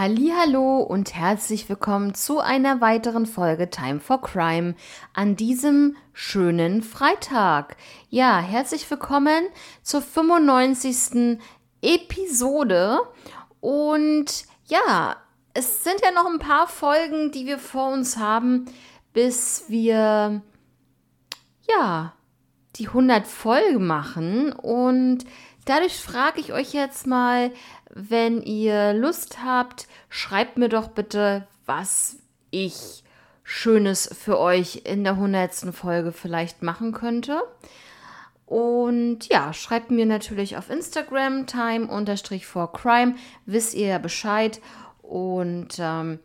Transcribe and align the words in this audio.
Hallo 0.00 0.78
und 0.78 1.16
herzlich 1.16 1.68
willkommen 1.68 2.14
zu 2.14 2.38
einer 2.38 2.80
weiteren 2.80 3.26
Folge 3.26 3.68
Time 3.68 3.98
for 3.98 4.22
Crime 4.22 4.76
an 5.12 5.34
diesem 5.34 5.96
schönen 6.12 6.84
Freitag. 6.84 7.76
Ja, 8.08 8.38
herzlich 8.38 8.88
willkommen 8.88 9.48
zur 9.82 10.00
95. 10.00 11.40
Episode 11.82 13.00
und 13.58 14.44
ja, 14.66 15.16
es 15.52 15.82
sind 15.82 16.00
ja 16.04 16.12
noch 16.12 16.30
ein 16.30 16.38
paar 16.38 16.68
Folgen, 16.68 17.32
die 17.32 17.46
wir 17.46 17.58
vor 17.58 17.92
uns 17.92 18.18
haben, 18.18 18.66
bis 19.12 19.64
wir 19.66 20.42
ja, 21.68 22.12
die 22.76 22.86
100 22.86 23.26
Folgen 23.26 23.84
machen 23.84 24.52
und 24.52 25.24
dadurch 25.68 25.96
frage 25.96 26.40
ich 26.40 26.52
euch 26.52 26.72
jetzt 26.72 27.06
mal, 27.06 27.50
wenn 27.94 28.42
ihr 28.42 28.92
Lust 28.92 29.42
habt, 29.44 29.86
schreibt 30.08 30.58
mir 30.58 30.68
doch 30.68 30.88
bitte, 30.88 31.46
was 31.66 32.16
ich 32.50 33.02
Schönes 33.42 34.10
für 34.14 34.38
euch 34.38 34.82
in 34.84 35.04
der 35.04 35.14
100. 35.14 35.74
Folge 35.74 36.12
vielleicht 36.12 36.62
machen 36.62 36.92
könnte. 36.92 37.42
Und 38.44 39.28
ja, 39.28 39.52
schreibt 39.52 39.90
mir 39.90 40.06
natürlich 40.06 40.56
auf 40.56 40.70
Instagram 40.70 41.46
time-for-crime, 41.46 43.14
wisst 43.46 43.74
ihr 43.74 43.88
ja 43.88 43.98
Bescheid. 43.98 44.60
Und 45.02 45.76
ähm, 45.78 46.18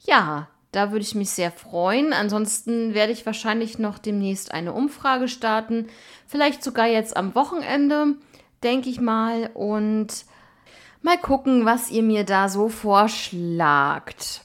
ja, 0.00 0.48
da 0.72 0.90
würde 0.90 1.04
ich 1.04 1.14
mich 1.14 1.30
sehr 1.30 1.52
freuen. 1.52 2.12
Ansonsten 2.12 2.94
werde 2.94 3.12
ich 3.12 3.24
wahrscheinlich 3.24 3.78
noch 3.78 3.98
demnächst 3.98 4.52
eine 4.52 4.72
Umfrage 4.72 5.28
starten. 5.28 5.88
Vielleicht 6.26 6.64
sogar 6.64 6.86
jetzt 6.86 7.16
am 7.16 7.34
Wochenende, 7.34 8.14
denke 8.62 8.90
ich 8.90 9.00
mal. 9.00 9.50
Und 9.54 10.26
Mal 11.04 11.18
gucken, 11.18 11.66
was 11.66 11.90
ihr 11.90 12.02
mir 12.02 12.24
da 12.24 12.48
so 12.48 12.70
vorschlagt. 12.70 14.40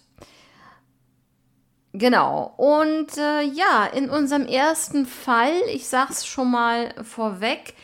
Genau. 1.93 2.53
Und 2.57 3.17
äh, 3.17 3.43
ja, 3.43 3.85
in 3.85 4.09
unserem 4.09 4.45
ersten 4.45 5.05
Fall, 5.05 5.53
ich 5.73 5.87
sag's 5.87 6.27
schon 6.27 6.51
mal 6.51 6.93
vorweg, 7.01 7.75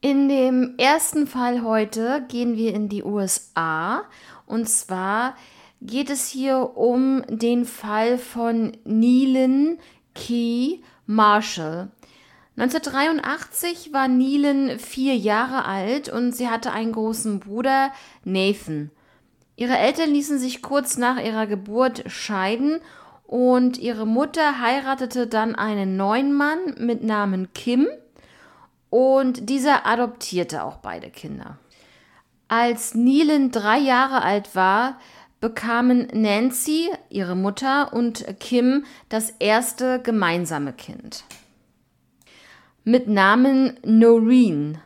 In 0.02 0.30
dem 0.30 0.76
ersten 0.78 1.26
Fall 1.26 1.62
heute 1.62 2.24
gehen 2.26 2.56
wir 2.56 2.72
in 2.72 2.88
die 2.88 3.04
USA 3.04 4.04
und 4.46 4.66
zwar 4.66 5.36
geht 5.82 6.08
es 6.08 6.26
hier 6.26 6.74
um 6.74 7.22
den 7.28 7.66
Fall 7.66 8.16
von 8.16 8.72
Neelan 8.84 9.78
Key 10.14 10.78
Marshall. 11.04 11.90
1983 12.56 13.92
war 13.92 14.08
Neelan 14.08 14.78
vier 14.78 15.16
Jahre 15.16 15.66
alt 15.66 16.08
und 16.08 16.32
sie 16.32 16.48
hatte 16.48 16.72
einen 16.72 16.92
großen 16.92 17.38
Bruder, 17.38 17.92
Nathan. 18.24 18.90
Ihre 19.56 19.76
Eltern 19.76 20.14
ließen 20.14 20.38
sich 20.38 20.62
kurz 20.62 20.96
nach 20.96 21.22
ihrer 21.22 21.46
Geburt 21.46 22.04
scheiden 22.06 22.80
und 23.26 23.76
ihre 23.76 24.06
Mutter 24.06 24.60
heiratete 24.60 25.26
dann 25.26 25.54
einen 25.54 25.98
neuen 25.98 26.32
Mann 26.32 26.58
mit 26.78 27.04
Namen 27.04 27.52
Kim 27.52 27.86
und 28.90 29.48
dieser 29.48 29.86
adoptierte 29.86 30.64
auch 30.64 30.78
beide 30.78 31.10
Kinder. 31.10 31.58
Als 32.48 32.94
Neelan 32.94 33.52
drei 33.52 33.78
Jahre 33.78 34.22
alt 34.22 34.56
war, 34.56 34.98
bekamen 35.40 36.08
Nancy, 36.12 36.90
ihre 37.08 37.36
Mutter, 37.36 37.92
und 37.92 38.24
Kim 38.40 38.84
das 39.08 39.30
erste 39.38 40.02
gemeinsame 40.02 40.72
Kind. 40.72 41.22
Mit 42.84 43.06
Namen 43.08 43.78
Noreen. 43.84 44.78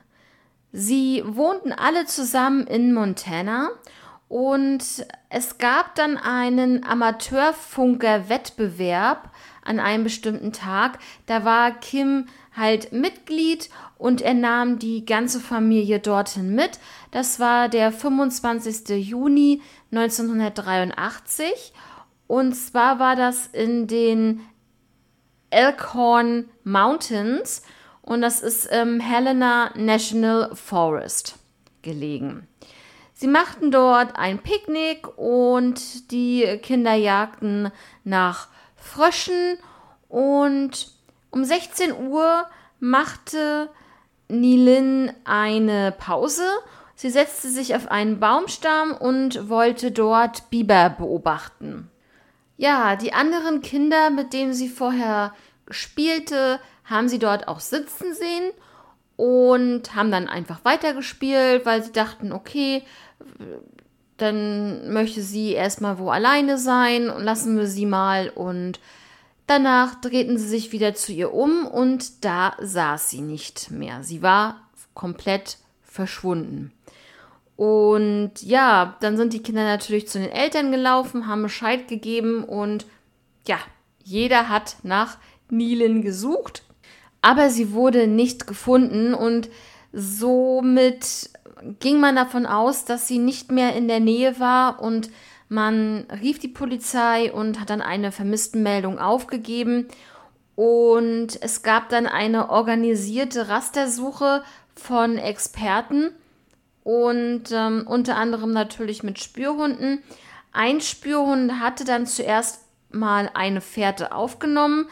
Sie 0.72 1.22
wohnten 1.25 1.72
alle 1.72 2.04
zusammen 2.04 2.66
in 2.66 2.92
Montana 2.92 3.71
und 4.28 5.06
es 5.28 5.59
gab 5.59 5.94
dann 5.94 6.16
einen 6.16 6.82
Amateurfunker-Wettbewerb 6.84 9.31
an 9.62 9.78
einem 9.81 10.04
bestimmten 10.04 10.53
Tag. 10.53 10.98
Da 11.26 11.44
war 11.44 11.71
Kim 11.71 12.26
halt 12.56 12.92
Mitglied 12.92 13.69
und 13.98 14.20
er 14.20 14.34
nahm 14.34 14.78
die 14.78 15.04
ganze 15.04 15.41
Familie 15.41 15.98
dorthin 15.98 16.54
mit. 16.54 16.78
Das 17.10 17.41
war 17.41 17.69
der 17.69 17.92
25. 17.92 18.88
Juni 19.09 19.60
1983 19.92 21.72
und 22.26 22.54
zwar 22.54 22.98
war 22.98 23.16
das 23.16 23.47
in 23.48 23.87
den 23.87 24.41
Elkhorn 25.50 26.48
Mountains 26.65 27.62
und 28.03 28.20
das 28.20 28.42
ist 28.42 28.66
im 28.66 29.00
Helena 29.00 29.71
National 29.76 30.54
Forest 30.54 31.36
gelegen. 31.82 32.47
Sie 33.12 33.28
machten 33.28 33.71
dort 33.71 34.16
ein 34.16 34.38
Picknick 34.38 35.06
und 35.16 36.10
die 36.10 36.59
Kinder 36.62 36.94
jagten 36.94 37.71
nach 38.03 38.48
Fröschen 38.75 39.56
und 40.09 40.92
um 41.34 41.45
16 41.45 41.93
Uhr 41.93 42.47
machte 42.78 43.69
Nilin 44.28 45.12
eine 45.25 45.93
Pause. 45.93 46.47
Sie 46.95 47.11
setzte 47.11 47.49
sich 47.49 47.75
auf 47.75 47.91
einen 47.91 48.21
Baumstamm 48.21 48.93
und 48.93 49.49
wollte 49.49 49.91
dort 49.91 50.49
Biber 50.50 50.91
beobachten. 50.91 51.91
Ja, 52.56 52.95
die 52.95 53.12
anderen 53.12 53.62
Kinder, 53.62 54.11
mit 54.11 54.33
denen 54.33 54.55
sie 54.55 54.69
vorher 54.69 55.34
spielte, 55.71 56.61
haben 56.84 57.09
sie 57.09 57.19
dort 57.19 57.49
auch 57.49 57.59
sitzen 57.59 58.15
sehen 58.15 58.53
und 59.16 59.97
haben 59.97 60.12
dann 60.12 60.28
einfach 60.28 60.65
weitergespielt, 60.65 61.66
weil 61.66 61.83
sie 61.83 61.93
dachten, 61.93 62.31
okay, 62.31 62.84
dann 64.19 64.93
möchte 64.93 65.21
sie 65.21 65.53
erstmal 65.53 65.99
wo 65.99 66.11
alleine 66.11 66.59
sein 66.59 67.11
und 67.11 67.25
lassen 67.25 67.56
wir 67.59 67.66
sie 67.66 67.87
mal 67.87 68.28
und 68.28 68.78
Danach 69.47 70.00
drehten 70.00 70.38
sie 70.38 70.49
sich 70.49 70.72
wieder 70.72 70.94
zu 70.94 71.12
ihr 71.12 71.34
um 71.34 71.66
und 71.66 72.25
da 72.25 72.55
saß 72.60 73.10
sie 73.10 73.21
nicht 73.21 73.71
mehr. 73.71 74.03
Sie 74.03 74.22
war 74.22 74.69
komplett 74.94 75.59
verschwunden. 75.82 76.72
Und 77.56 78.33
ja, 78.43 78.97
dann 79.00 79.16
sind 79.16 79.33
die 79.33 79.43
Kinder 79.43 79.65
natürlich 79.65 80.09
zu 80.09 80.19
den 80.19 80.31
Eltern 80.31 80.72
gelaufen, 80.72 81.27
haben 81.27 81.43
Bescheid 81.43 81.87
gegeben 81.88 82.42
und 82.42 82.86
ja, 83.47 83.59
jeder 84.03 84.48
hat 84.48 84.77
nach 84.83 85.19
Nilen 85.51 86.03
gesucht, 86.03 86.63
aber 87.22 87.51
sie 87.51 87.72
wurde 87.72 88.07
nicht 88.07 88.47
gefunden 88.47 89.15
und 89.15 89.51
somit 89.92 91.30
ging 91.78 92.01
man 92.01 92.16
davon 92.16 92.47
aus, 92.47 92.84
dass 92.84 93.07
sie 93.07 93.19
nicht 93.19 93.53
mehr 93.53 93.77
in 93.77 93.89
der 93.89 94.01
Nähe 94.01 94.41
war 94.41 94.83
und 94.83 95.10
man 95.54 96.06
rief 96.21 96.41
die 96.41 96.48
Polizei 96.48 97.33
und 97.33 97.60
hat 97.60 97.71
dann 97.71 97.80
eine 97.80 98.10
Vermisstenmeldung 98.10 98.98
aufgegeben. 98.98 99.89
Und 100.56 101.39
es 101.41 101.62
gab 101.62 101.89
dann 101.89 102.06
eine 102.06 102.51
organisierte 102.51 103.48
Rastersuche 103.48 104.42
von 104.74 105.16
Experten 105.16 106.10
und 106.83 107.45
ähm, 107.53 107.84
unter 107.86 108.16
anderem 108.16 108.53
natürlich 108.53 109.03
mit 109.03 109.18
Spürhunden. 109.21 110.03
Ein 110.53 110.80
Spürhund 110.80 111.60
hatte 111.60 111.84
dann 111.84 112.07
zuerst 112.07 112.60
mal 112.91 113.30
eine 113.34 113.60
Fährte 113.60 114.12
aufgenommen, 114.12 114.89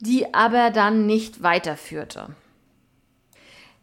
die 0.00 0.34
aber 0.34 0.70
dann 0.70 1.06
nicht 1.06 1.42
weiterführte. 1.42 2.28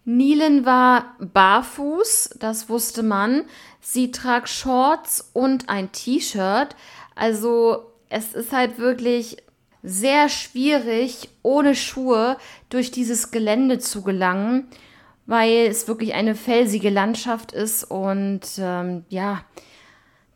Nielen 0.06 0.66
war 0.66 1.16
barfuß, 1.20 2.32
das 2.40 2.68
wusste 2.68 3.04
man. 3.04 3.44
Sie 3.80 4.12
trug 4.12 4.48
Shorts 4.48 5.30
und 5.34 5.70
ein 5.70 5.92
T-Shirt, 5.92 6.76
Also 7.16 7.92
es 8.10 8.34
ist 8.34 8.52
halt 8.52 8.78
wirklich 8.80 9.38
sehr 9.82 10.30
schwierig, 10.30 11.30
ohne 11.42 11.76
Schuhe 11.76 12.38
durch 12.70 12.92
dieses 12.92 13.32
Gelände 13.32 13.80
zu 13.80 14.02
gelangen, 14.02 14.68
weil 15.26 15.68
es 15.68 15.88
wirklich 15.88 16.14
eine 16.14 16.36
felsige 16.36 16.90
Landschaft 16.90 17.52
ist 17.52 17.84
und 17.84 18.42
ähm, 18.58 19.06
ja, 19.10 19.44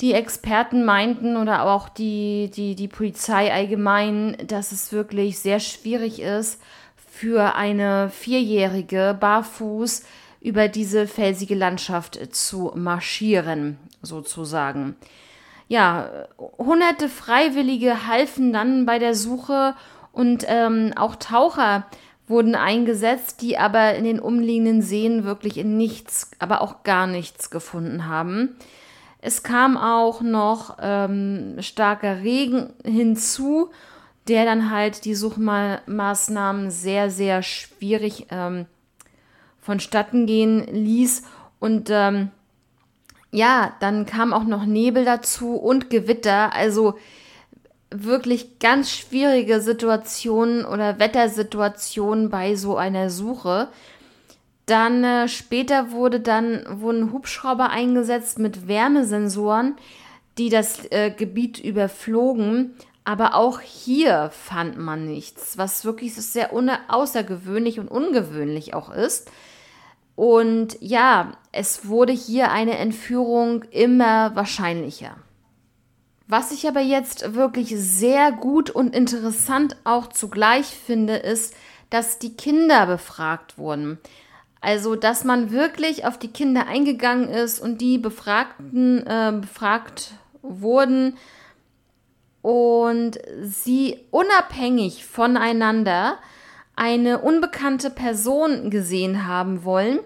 die 0.01 0.13
Experten 0.13 0.85
meinten 0.85 1.37
oder 1.37 1.65
auch 1.65 1.89
die, 1.89 2.51
die, 2.53 2.75
die 2.75 2.87
Polizei 2.87 3.51
allgemein, 3.51 4.37
dass 4.45 4.71
es 4.71 4.91
wirklich 4.91 5.39
sehr 5.39 5.59
schwierig 5.59 6.21
ist, 6.21 6.61
für 7.19 7.55
eine 7.55 8.09
Vierjährige 8.09 9.17
barfuß 9.19 10.03
über 10.39 10.67
diese 10.67 11.07
felsige 11.07 11.55
Landschaft 11.55 12.19
zu 12.35 12.71
marschieren, 12.75 13.79
sozusagen. 14.03 14.95
Ja, 15.67 16.27
hunderte 16.59 17.09
Freiwillige 17.09 18.05
halfen 18.05 18.53
dann 18.53 18.85
bei 18.85 18.99
der 18.99 19.15
Suche 19.15 19.73
und 20.11 20.45
ähm, 20.47 20.93
auch 20.95 21.15
Taucher 21.15 21.87
wurden 22.27 22.53
eingesetzt, 22.53 23.41
die 23.41 23.57
aber 23.57 23.95
in 23.95 24.03
den 24.03 24.19
umliegenden 24.19 24.83
Seen 24.83 25.23
wirklich 25.23 25.57
in 25.57 25.75
nichts, 25.75 26.29
aber 26.37 26.61
auch 26.61 26.83
gar 26.83 27.07
nichts 27.07 27.49
gefunden 27.49 28.05
haben. 28.05 28.57
Es 29.21 29.41
kam 29.41 29.75
auch 29.75 30.21
noch 30.21 30.77
ähm, 30.79 31.55
starker 31.61 32.21
Regen 32.21 32.73
hinzu, 32.85 33.71
der 34.27 34.45
dann 34.45 34.71
halt 34.71 35.05
die 35.05 35.15
Suchmaßnahmen 35.15 36.71
sehr, 36.71 37.09
sehr 37.09 37.41
schwierig 37.43 38.27
ähm, 38.29 38.65
vonstatten 39.59 40.25
gehen 40.25 40.65
ließ. 40.71 41.23
Und 41.59 41.89
ähm, 41.91 42.29
ja, 43.31 43.73
dann 43.79 44.05
kam 44.05 44.33
auch 44.33 44.43
noch 44.43 44.65
Nebel 44.65 45.05
dazu 45.05 45.55
und 45.55 45.89
Gewitter. 45.89 46.53
Also 46.53 46.97
wirklich 47.89 48.59
ganz 48.59 48.91
schwierige 48.91 49.61
Situationen 49.61 50.65
oder 50.65 50.99
Wettersituationen 50.99 52.29
bei 52.29 52.55
so 52.55 52.75
einer 52.75 53.09
Suche. 53.09 53.69
Dann 54.65 55.03
äh, 55.03 55.27
später 55.29 55.91
wurde 55.91 56.19
dann 56.19 56.65
wurden 56.81 57.13
Hubschrauber 57.13 57.69
eingesetzt 57.69 58.37
mit 58.37 58.67
Wärmesensoren, 58.67 59.75
die 60.37 60.49
das 60.49 60.85
äh, 60.91 61.11
Gebiet 61.11 61.59
überflogen. 61.59 62.75
Aber 63.07 63.35
auch 63.35 63.61
hier 63.61 64.31
fand 64.31 64.77
man 64.77 65.05
nichts, 65.05 65.57
was 65.57 65.85
wirklich 65.85 66.13
sehr 66.13 66.51
außergewöhnlich 66.89 67.79
und 67.79 67.87
ungewöhnlich 67.87 68.73
auch 68.73 68.89
ist. 68.89 69.31
Und 70.17 70.75
ja, 70.81 71.31
es 71.53 71.87
wurde 71.87 72.11
hier 72.11 72.51
eine 72.51 72.77
Entführung 72.77 73.63
immer 73.71 74.35
wahrscheinlicher. 74.35 75.15
Was 76.27 76.51
ich 76.51 76.67
aber 76.67 76.81
jetzt 76.81 77.33
wirklich 77.33 77.73
sehr 77.77 78.33
gut 78.33 78.71
und 78.71 78.93
interessant 78.93 79.77
auch 79.85 80.07
zugleich 80.07 80.65
finde, 80.65 81.15
ist, 81.15 81.55
dass 81.89 82.19
die 82.19 82.35
Kinder 82.35 82.87
befragt 82.87 83.57
wurden. 83.57 83.99
Also, 84.59 84.97
dass 84.97 85.23
man 85.23 85.51
wirklich 85.51 86.05
auf 86.05 86.19
die 86.19 86.33
Kinder 86.33 86.67
eingegangen 86.67 87.29
ist 87.29 87.61
und 87.61 87.79
die 87.79 87.99
Befragten 87.99 89.07
äh, 89.07 89.31
befragt 89.39 90.11
wurden 90.41 91.15
und 92.47 93.19
sie 93.41 94.05
unabhängig 94.09 95.05
voneinander 95.05 96.17
eine 96.77 97.19
unbekannte 97.19 97.89
Person 97.89 98.69
gesehen 98.69 99.27
haben 99.27 99.65
wollen, 99.65 99.99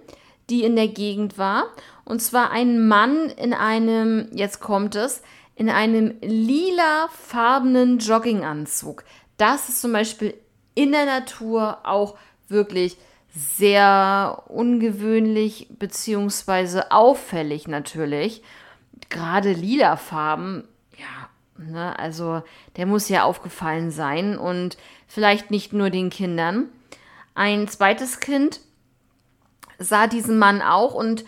die 0.50 0.64
in 0.64 0.76
der 0.76 0.88
Gegend 0.88 1.38
war. 1.38 1.66
Und 2.04 2.20
zwar 2.20 2.50
einen 2.50 2.88
Mann 2.88 3.30
in 3.30 3.54
einem, 3.54 4.28
jetzt 4.32 4.60
kommt 4.60 4.96
es, 4.96 5.22
in 5.56 5.70
einem 5.70 6.16
lilafarbenen 6.20 8.00
Jogginganzug. 8.00 9.04
Das 9.38 9.70
ist 9.70 9.80
zum 9.80 9.94
Beispiel 9.94 10.34
in 10.74 10.94
der 10.94 11.06
Natur 11.06 11.78
auch 11.84 12.18
wirklich 12.48 12.98
sehr 13.36 14.46
ungewöhnlich 14.48 15.68
beziehungsweise 15.78 16.92
auffällig 16.92 17.68
natürlich. 17.68 18.42
Gerade 19.10 19.54
lila 19.54 19.96
Farben, 19.96 20.64
ne, 21.70 21.98
also 21.98 22.44
der 22.78 22.86
muss 22.86 23.10
ja 23.10 23.24
aufgefallen 23.24 23.92
sein 23.92 24.38
und 24.38 24.78
vielleicht 25.08 25.52
nicht 25.52 25.74
nur 25.74 25.90
den 25.90 26.10
Kindern. 26.10 26.70
Ein 27.36 27.68
zweites 27.68 28.20
Kind 28.20 28.60
sah 29.80 30.08
diesen 30.08 30.38
Mann 30.38 30.62
auch 30.62 30.94
und, 30.94 31.26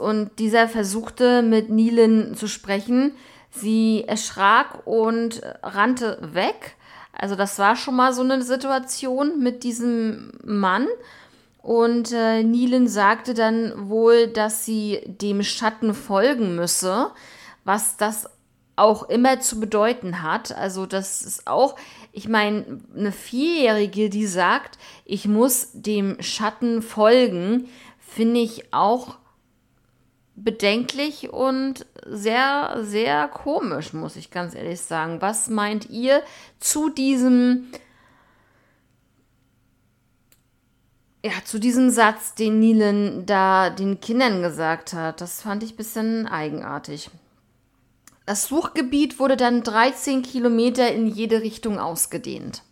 und 0.00 0.38
dieser 0.38 0.68
versuchte 0.68 1.42
mit 1.42 1.70
Nilen 1.70 2.34
zu 2.34 2.48
sprechen. 2.48 3.12
Sie 3.50 4.04
erschrak 4.06 4.86
und 4.86 5.42
rannte 5.62 6.18
weg 6.34 6.76
also 7.16 7.34
das 7.34 7.58
war 7.58 7.76
schon 7.76 7.96
mal 7.96 8.12
so 8.12 8.22
eine 8.22 8.42
Situation 8.42 9.40
mit 9.40 9.64
diesem 9.64 10.32
Mann. 10.44 10.86
Und 11.62 12.12
äh, 12.12 12.44
Nilen 12.44 12.86
sagte 12.86 13.34
dann 13.34 13.88
wohl, 13.88 14.28
dass 14.28 14.64
sie 14.64 15.00
dem 15.06 15.42
Schatten 15.42 15.94
folgen 15.94 16.54
müsse, 16.54 17.10
was 17.64 17.96
das 17.96 18.28
auch 18.76 19.08
immer 19.08 19.40
zu 19.40 19.58
bedeuten 19.58 20.22
hat. 20.22 20.52
Also 20.52 20.86
das 20.86 21.22
ist 21.22 21.46
auch, 21.46 21.76
ich 22.12 22.28
meine, 22.28 22.80
eine 22.94 23.12
Vierjährige, 23.12 24.10
die 24.10 24.26
sagt, 24.26 24.78
ich 25.04 25.26
muss 25.26 25.70
dem 25.72 26.20
Schatten 26.22 26.82
folgen, 26.82 27.68
finde 27.98 28.40
ich 28.40 28.72
auch 28.72 29.18
bedenklich 30.36 31.30
und 31.30 31.86
sehr, 32.04 32.78
sehr 32.82 33.26
komisch, 33.28 33.94
muss 33.94 34.16
ich 34.16 34.30
ganz 34.30 34.54
ehrlich 34.54 34.82
sagen. 34.82 35.22
Was 35.22 35.48
meint 35.48 35.88
ihr 35.88 36.22
zu 36.60 36.90
diesem, 36.90 37.68
ja, 41.24 41.32
zu 41.44 41.58
diesem 41.58 41.88
Satz, 41.88 42.34
den 42.34 42.60
Nilen 42.60 43.24
da 43.24 43.70
den 43.70 44.00
Kindern 44.00 44.42
gesagt 44.42 44.92
hat? 44.92 45.22
Das 45.22 45.40
fand 45.40 45.62
ich 45.62 45.72
ein 45.72 45.76
bisschen 45.76 46.26
eigenartig. 46.26 47.10
Das 48.26 48.48
Suchgebiet 48.48 49.20
wurde 49.20 49.36
dann 49.36 49.62
13 49.62 50.22
Kilometer 50.22 50.92
in 50.92 51.06
jede 51.06 51.42
Richtung 51.42 51.78
ausgedehnt. 51.78 52.62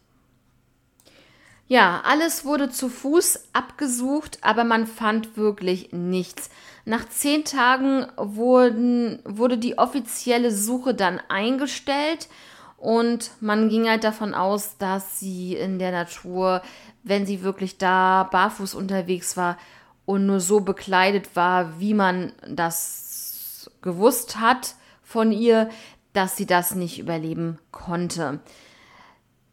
Ja, 1.66 2.02
alles 2.04 2.44
wurde 2.44 2.70
zu 2.70 2.88
Fuß 2.88 3.48
abgesucht, 3.52 4.38
aber 4.42 4.64
man 4.64 4.86
fand 4.86 5.36
wirklich 5.36 5.92
nichts. 5.92 6.50
Nach 6.84 7.08
zehn 7.08 7.44
Tagen 7.44 8.06
wurden, 8.16 9.20
wurde 9.24 9.56
die 9.56 9.78
offizielle 9.78 10.50
Suche 10.50 10.92
dann 10.92 11.20
eingestellt 11.28 12.28
und 12.76 13.30
man 13.40 13.70
ging 13.70 13.88
halt 13.88 14.04
davon 14.04 14.34
aus, 14.34 14.76
dass 14.76 15.20
sie 15.20 15.54
in 15.54 15.78
der 15.78 15.92
Natur, 15.92 16.62
wenn 17.02 17.24
sie 17.24 17.42
wirklich 17.42 17.78
da 17.78 18.24
barfuß 18.24 18.74
unterwegs 18.74 19.36
war 19.36 19.56
und 20.04 20.26
nur 20.26 20.40
so 20.40 20.60
bekleidet 20.60 21.34
war, 21.34 21.80
wie 21.80 21.94
man 21.94 22.32
das 22.46 23.70
gewusst 23.80 24.38
hat 24.38 24.74
von 25.14 25.30
ihr, 25.30 25.70
dass 26.12 26.36
sie 26.36 26.44
das 26.44 26.74
nicht 26.74 26.98
überleben 26.98 27.60
konnte. 27.70 28.40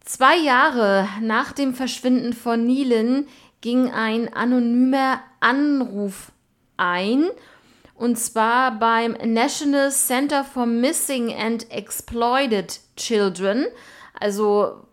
Zwei 0.03 0.35
Jahre 0.37 1.07
nach 1.21 1.51
dem 1.51 1.75
Verschwinden 1.75 2.33
von 2.33 2.65
Nilen 2.65 3.27
ging 3.61 3.91
ein 3.91 4.33
anonymer 4.33 5.21
Anruf 5.39 6.31
ein. 6.77 7.29
Und 7.93 8.17
zwar 8.17 8.79
beim 8.79 9.15
National 9.23 9.91
Center 9.91 10.43
for 10.43 10.65
Missing 10.65 11.31
and 11.31 11.69
Exploited 11.69 12.79
Children, 12.97 13.67
also 14.19 14.87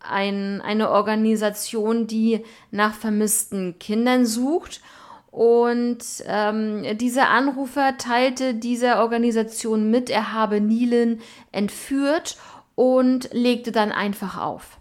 ein, 0.00 0.60
eine 0.60 0.90
Organisation, 0.90 2.06
die 2.06 2.44
nach 2.70 2.92
vermissten 2.92 3.78
Kindern 3.78 4.26
sucht. 4.26 4.82
Und 5.30 6.04
ähm, 6.26 6.98
dieser 6.98 7.28
Anrufer 7.28 7.96
teilte 7.96 8.54
dieser 8.54 9.00
Organisation 9.00 9.90
mit, 9.90 10.10
er 10.10 10.32
habe 10.32 10.60
Nilen 10.60 11.20
entführt 11.52 12.36
und 12.74 13.32
legte 13.32 13.70
dann 13.72 13.92
einfach 13.92 14.38
auf. 14.38 14.78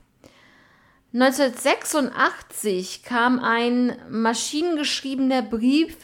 1986 1.14 3.04
kam 3.04 3.40
ein 3.40 3.96
maschinengeschriebener 4.10 5.42
Brief 5.42 5.96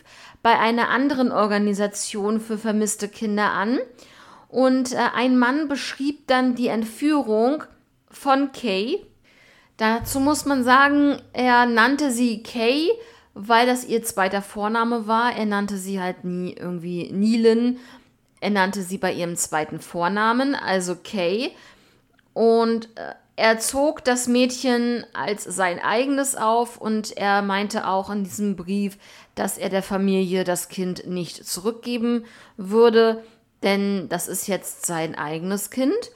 bei 0.41 0.59
einer 0.59 0.89
anderen 0.89 1.31
Organisation 1.31 2.39
für 2.39 2.57
vermisste 2.57 3.07
Kinder 3.07 3.51
an. 3.51 3.79
Und 4.47 4.93
äh, 4.93 4.97
ein 5.15 5.37
Mann 5.37 5.67
beschrieb 5.67 6.27
dann 6.27 6.55
die 6.55 6.67
Entführung 6.67 7.63
von 8.09 8.51
Kay. 8.51 9.05
Dazu 9.77 10.19
muss 10.19 10.45
man 10.45 10.63
sagen, 10.63 11.21
er 11.33 11.65
nannte 11.65 12.11
sie 12.11 12.41
Kay, 12.41 12.89
weil 13.35 13.67
das 13.67 13.83
ihr 13.85 14.01
zweiter 14.01 14.41
Vorname 14.41 15.07
war. 15.07 15.35
Er 15.35 15.45
nannte 15.45 15.77
sie 15.77 16.01
halt 16.01 16.23
nie 16.23 16.53
irgendwie 16.53 17.11
Nilen. 17.11 17.77
Er 18.39 18.49
nannte 18.49 18.81
sie 18.81 18.97
bei 18.97 19.11
ihrem 19.11 19.35
zweiten 19.35 19.79
Vornamen, 19.79 20.55
also 20.55 20.95
Kay. 20.95 21.51
Und 22.33 22.85
äh, 22.95 23.13
er 23.35 23.59
zog 23.59 24.03
das 24.05 24.27
Mädchen 24.27 25.05
als 25.13 25.43
sein 25.43 25.79
eigenes 25.79 26.35
auf 26.35 26.77
und 26.77 27.17
er 27.17 27.41
meinte 27.41 27.87
auch 27.87 28.09
in 28.09 28.23
diesem 28.23 28.55
Brief, 28.55 28.97
dass 29.35 29.57
er 29.57 29.67
der 29.67 29.83
Familie 29.83 30.45
das 30.45 30.69
Kind 30.69 31.05
nicht 31.05 31.45
zurückgeben 31.45 32.25
würde. 32.57 33.23
denn 33.63 34.07
das 34.09 34.27
ist 34.27 34.47
jetzt 34.47 34.85
sein 34.85 35.15
eigenes 35.15 35.71
Kind. 35.71 36.11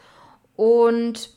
Und 0.55 1.31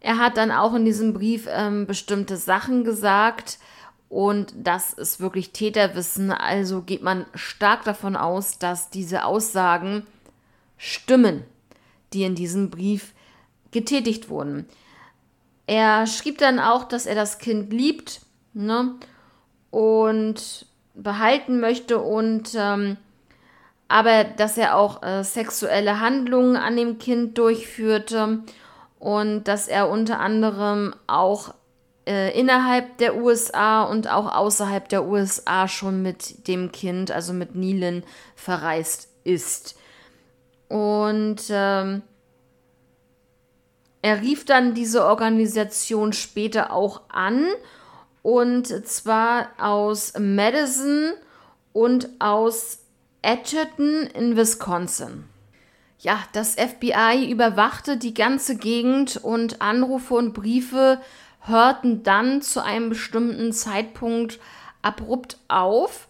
er 0.00 0.18
hat 0.18 0.36
dann 0.36 0.50
auch 0.50 0.74
in 0.74 0.84
diesem 0.84 1.12
Brief 1.12 1.46
ähm, 1.50 1.86
bestimmte 1.86 2.36
Sachen 2.36 2.84
gesagt 2.84 3.58
und 4.08 4.54
das 4.56 4.92
ist 4.92 5.20
wirklich 5.20 5.52
Täterwissen. 5.52 6.30
Also 6.30 6.82
geht 6.82 7.02
man 7.02 7.26
stark 7.34 7.84
davon 7.84 8.16
aus, 8.16 8.58
dass 8.58 8.90
diese 8.90 9.24
Aussagen 9.24 10.06
stimmen, 10.76 11.44
die 12.12 12.24
in 12.24 12.34
diesem 12.34 12.70
Brief 12.70 13.12
getätigt 13.70 14.30
wurden. 14.30 14.66
Er 15.66 16.06
schrieb 16.06 16.38
dann 16.38 16.58
auch, 16.58 16.84
dass 16.84 17.04
er 17.04 17.14
das 17.14 17.38
Kind 17.38 17.72
liebt 17.72 18.22
ne, 18.54 18.94
und 19.70 20.66
behalten 20.94 21.60
möchte 21.60 21.98
und 21.98 22.54
ähm, 22.56 22.96
aber 23.90 24.24
dass 24.24 24.58
er 24.58 24.76
auch 24.76 25.02
äh, 25.02 25.24
sexuelle 25.24 26.00
Handlungen 26.00 26.56
an 26.56 26.76
dem 26.76 26.98
Kind 26.98 27.38
durchführte 27.38 28.42
und 28.98 29.44
dass 29.44 29.68
er 29.68 29.88
unter 29.88 30.20
anderem 30.20 30.94
auch 31.06 31.54
äh, 32.08 32.30
innerhalb 32.30 32.96
der 32.96 33.16
USA 33.16 33.82
und 33.82 34.08
auch 34.08 34.34
außerhalb 34.34 34.88
der 34.88 35.06
USA 35.06 35.68
schon 35.68 36.00
mit 36.00 36.48
dem 36.48 36.72
Kind, 36.72 37.10
also 37.10 37.34
mit 37.34 37.54
Nilen, 37.54 38.02
verreist 38.34 39.10
ist. 39.24 39.78
Und 40.68 41.42
ähm, 41.50 42.02
er 44.00 44.22
rief 44.22 44.46
dann 44.46 44.72
diese 44.72 45.04
Organisation 45.04 46.14
später 46.14 46.72
auch 46.72 47.02
an 47.10 47.46
und 48.22 48.66
zwar 48.86 49.48
aus 49.58 50.14
Madison 50.18 51.12
und 51.74 52.08
aus 52.20 52.78
Edgerton 53.20 54.08
in 54.14 54.34
Wisconsin. 54.36 55.24
Ja, 55.98 56.20
das 56.32 56.54
FBI 56.54 57.30
überwachte 57.30 57.96
die 57.96 58.14
ganze 58.14 58.56
Gegend 58.56 59.16
und 59.16 59.60
Anrufe 59.60 60.14
und 60.14 60.32
Briefe 60.32 61.00
hörten 61.48 62.02
dann 62.02 62.42
zu 62.42 62.62
einem 62.62 62.90
bestimmten 62.90 63.52
Zeitpunkt 63.52 64.38
abrupt 64.82 65.38
auf. 65.48 66.08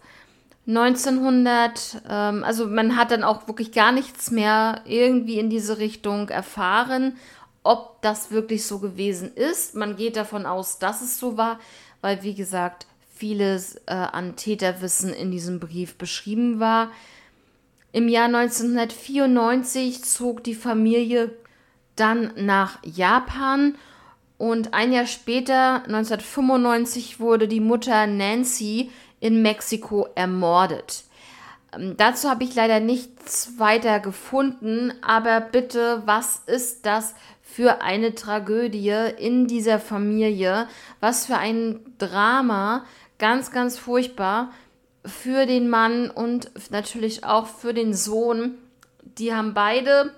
1900, 0.67 2.03
ähm, 2.07 2.43
also 2.43 2.67
man 2.67 2.95
hat 2.95 3.11
dann 3.11 3.23
auch 3.23 3.47
wirklich 3.47 3.71
gar 3.71 3.91
nichts 3.91 4.29
mehr 4.29 4.81
irgendwie 4.85 5.39
in 5.39 5.49
diese 5.49 5.79
Richtung 5.79 6.29
erfahren, 6.29 7.17
ob 7.63 8.01
das 8.01 8.31
wirklich 8.31 8.65
so 8.65 8.79
gewesen 8.79 9.33
ist. 9.33 9.75
Man 9.75 9.95
geht 9.95 10.15
davon 10.15 10.45
aus, 10.45 10.77
dass 10.77 11.01
es 11.01 11.19
so 11.19 11.37
war, 11.37 11.59
weil 12.01 12.23
wie 12.23 12.35
gesagt 12.35 12.85
vieles 13.13 13.75
äh, 13.87 13.93
an 13.93 14.35
Täterwissen 14.35 15.11
in 15.11 15.31
diesem 15.31 15.59
Brief 15.59 15.95
beschrieben 15.97 16.59
war. 16.59 16.91
Im 17.91 18.07
Jahr 18.07 18.25
1994 18.25 20.03
zog 20.03 20.43
die 20.43 20.53
Familie 20.53 21.31
dann 21.95 22.31
nach 22.37 22.77
Japan 22.83 23.75
und 24.39 24.73
ein 24.73 24.93
Jahr 24.93 25.05
später, 25.05 25.83
1995, 25.83 27.19
wurde 27.19 27.47
die 27.47 27.59
Mutter 27.59 28.07
Nancy 28.07 28.89
in 29.19 29.41
Mexiko 29.43 30.07
ermordet. 30.15 31.03
Ähm, 31.75 31.95
dazu 31.97 32.29
habe 32.29 32.45
ich 32.45 32.55
leider 32.55 32.79
nichts 32.79 33.59
weiter 33.59 33.99
gefunden, 33.99 34.93
aber 35.01 35.41
bitte, 35.41 36.03
was 36.05 36.41
ist 36.47 36.85
das 36.85 37.13
für 37.43 37.81
eine 37.81 38.15
Tragödie 38.15 39.11
in 39.17 39.45
dieser 39.45 39.77
Familie? 39.77 40.67
Was 41.01 41.25
für 41.25 41.37
ein 41.37 41.81
Drama, 41.97 42.85
ganz, 43.17 43.51
ganz 43.51 43.77
furchtbar 43.77 44.51
für 45.05 45.47
den 45.47 45.69
Mann 45.69 46.09
und 46.09 46.49
natürlich 46.71 47.25
auch 47.25 47.47
für 47.47 47.73
den 47.73 47.93
Sohn. 47.93 48.57
Die 49.17 49.33
haben 49.33 49.53
beide 49.53 50.13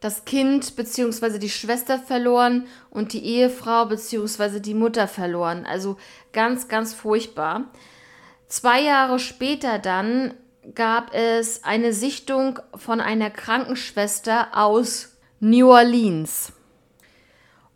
das 0.00 0.24
Kind 0.24 0.76
bzw. 0.76 1.38
die 1.38 1.50
Schwester 1.50 1.98
verloren 1.98 2.66
und 2.90 3.12
die 3.12 3.24
Ehefrau 3.24 3.86
bzw. 3.86 4.60
die 4.60 4.74
Mutter 4.74 5.08
verloren. 5.08 5.66
Also 5.66 5.96
ganz, 6.32 6.68
ganz 6.68 6.94
furchtbar. 6.94 7.64
Zwei 8.46 8.80
Jahre 8.82 9.18
später 9.18 9.78
dann 9.78 10.34
gab 10.74 11.14
es 11.14 11.64
eine 11.64 11.92
Sichtung 11.92 12.60
von 12.74 13.00
einer 13.00 13.30
Krankenschwester 13.30 14.48
aus 14.52 15.16
New 15.40 15.70
Orleans. 15.70 16.52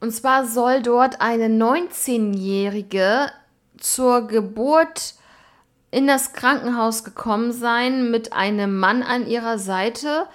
Und 0.00 0.12
zwar 0.12 0.46
soll 0.46 0.82
dort 0.82 1.20
eine 1.20 1.46
19-Jährige 1.46 3.30
zur 3.78 4.26
Geburt 4.26 5.14
in 5.90 6.06
das 6.06 6.32
Krankenhaus 6.32 7.04
gekommen 7.04 7.52
sein 7.52 8.10
mit 8.10 8.32
einem 8.32 8.78
Mann 8.78 9.02
an 9.02 9.26
ihrer 9.26 9.58
Seite. 9.58 10.26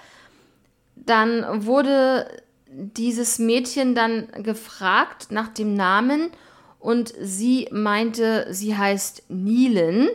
Dann 1.06 1.66
wurde 1.66 2.28
dieses 2.70 3.38
Mädchen 3.38 3.94
dann 3.94 4.28
gefragt 4.42 5.28
nach 5.30 5.48
dem 5.48 5.74
Namen 5.74 6.30
und 6.78 7.12
sie 7.20 7.68
meinte, 7.72 8.46
sie 8.50 8.76
heißt 8.76 9.24
Nilen, 9.28 10.08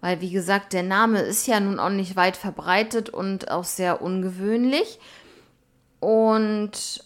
weil 0.00 0.20
wie 0.20 0.30
gesagt, 0.30 0.72
der 0.72 0.82
Name 0.82 1.20
ist 1.20 1.46
ja 1.46 1.58
nun 1.60 1.78
auch 1.78 1.90
nicht 1.90 2.16
weit 2.16 2.36
verbreitet 2.36 3.10
und 3.10 3.50
auch 3.50 3.64
sehr 3.64 4.02
ungewöhnlich. 4.02 4.98
Und 6.00 7.04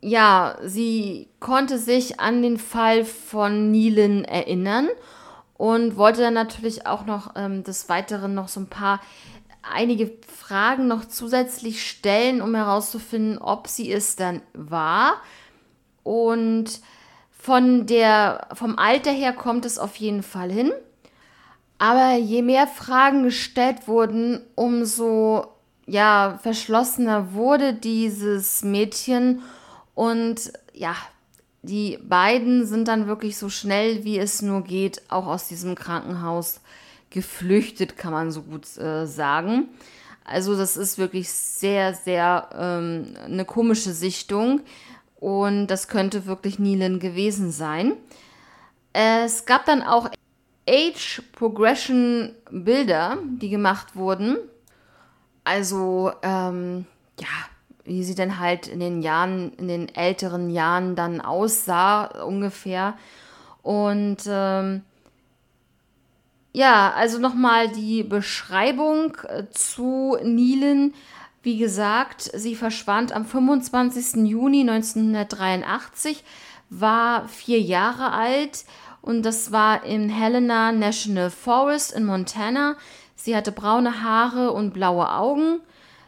ja, 0.00 0.58
sie 0.62 1.28
konnte 1.40 1.78
sich 1.78 2.20
an 2.20 2.42
den 2.42 2.58
Fall 2.58 3.04
von 3.04 3.70
Nilen 3.70 4.24
erinnern 4.24 4.88
und 5.54 5.96
wollte 5.96 6.22
dann 6.22 6.34
natürlich 6.34 6.86
auch 6.86 7.06
noch 7.06 7.34
ähm, 7.36 7.62
des 7.62 7.88
Weiteren 7.88 8.34
noch 8.34 8.48
so 8.48 8.60
ein 8.60 8.66
paar 8.66 9.00
einige 9.62 10.12
Fragen 10.26 10.88
noch 10.88 11.04
zusätzlich 11.06 11.88
stellen, 11.88 12.42
um 12.42 12.54
herauszufinden, 12.54 13.38
ob 13.38 13.68
sie 13.68 13.92
es 13.92 14.16
dann 14.16 14.42
war. 14.54 15.14
Und 16.02 16.80
von 17.30 17.86
der, 17.86 18.48
vom 18.54 18.78
Alter 18.78 19.12
her 19.12 19.32
kommt 19.32 19.64
es 19.64 19.78
auf 19.78 19.96
jeden 19.96 20.22
Fall 20.22 20.50
hin. 20.50 20.72
Aber 21.78 22.14
je 22.16 22.42
mehr 22.42 22.66
Fragen 22.66 23.24
gestellt 23.24 23.88
wurden, 23.88 24.40
umso 24.54 25.48
ja, 25.86 26.38
verschlossener 26.42 27.32
wurde 27.32 27.74
dieses 27.74 28.62
Mädchen. 28.62 29.42
Und 29.94 30.52
ja, 30.72 30.94
die 31.62 31.98
beiden 32.02 32.66
sind 32.66 32.88
dann 32.88 33.06
wirklich 33.06 33.36
so 33.36 33.48
schnell, 33.48 34.04
wie 34.04 34.18
es 34.18 34.42
nur 34.42 34.62
geht, 34.62 35.02
auch 35.08 35.26
aus 35.26 35.48
diesem 35.48 35.74
Krankenhaus 35.74 36.60
geflüchtet, 37.12 37.96
kann 37.96 38.12
man 38.12 38.30
so 38.30 38.42
gut 38.42 38.76
äh, 38.78 39.06
sagen. 39.06 39.68
Also 40.24 40.56
das 40.56 40.76
ist 40.76 40.98
wirklich 40.98 41.30
sehr, 41.30 41.94
sehr 41.94 42.48
ähm, 42.56 43.14
eine 43.24 43.44
komische 43.44 43.92
Sichtung 43.92 44.60
und 45.16 45.66
das 45.66 45.88
könnte 45.88 46.26
wirklich 46.26 46.58
Nilen 46.58 47.00
gewesen 47.00 47.50
sein. 47.50 47.94
Es 48.92 49.46
gab 49.46 49.64
dann 49.66 49.82
auch 49.82 50.08
Age 50.68 51.22
Progression 51.32 52.34
Bilder, 52.50 53.18
die 53.40 53.48
gemacht 53.48 53.96
wurden. 53.96 54.36
Also 55.44 56.12
ähm, 56.22 56.86
ja, 57.18 57.26
wie 57.84 58.04
sie 58.04 58.14
denn 58.14 58.38
halt 58.38 58.68
in 58.68 58.78
den 58.80 59.02
Jahren, 59.02 59.52
in 59.54 59.68
den 59.68 59.92
älteren 59.94 60.50
Jahren 60.50 60.94
dann 60.94 61.20
aussah, 61.20 62.04
ungefähr. 62.22 62.96
Und 63.62 64.18
ähm, 64.26 64.82
ja, 66.52 66.92
also 66.92 67.18
nochmal 67.18 67.68
die 67.68 68.02
Beschreibung 68.02 69.16
äh, 69.28 69.44
zu 69.50 70.16
Nilen. 70.22 70.94
Wie 71.42 71.58
gesagt, 71.58 72.30
sie 72.34 72.54
verschwand 72.54 73.12
am 73.12 73.24
25. 73.24 74.26
Juni 74.28 74.60
1983, 74.60 76.22
war 76.70 77.26
vier 77.28 77.60
Jahre 77.60 78.12
alt 78.12 78.64
und 79.00 79.24
das 79.24 79.50
war 79.50 79.84
im 79.84 80.08
Helena 80.08 80.70
National 80.70 81.30
Forest 81.30 81.92
in 81.92 82.04
Montana. 82.04 82.76
Sie 83.16 83.34
hatte 83.34 83.50
braune 83.50 84.02
Haare 84.02 84.52
und 84.52 84.72
blaue 84.72 85.10
Augen. 85.10 85.60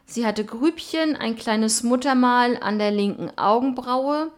Sie 0.07 0.27
hatte 0.27 0.45
Grübchen, 0.45 1.17
ein 1.17 1.37
kleines 1.37 1.83
Muttermal 1.83 2.59
an 2.61 2.79
der 2.79 2.91
linken 2.93 3.31
Augenbraue. 3.37 4.31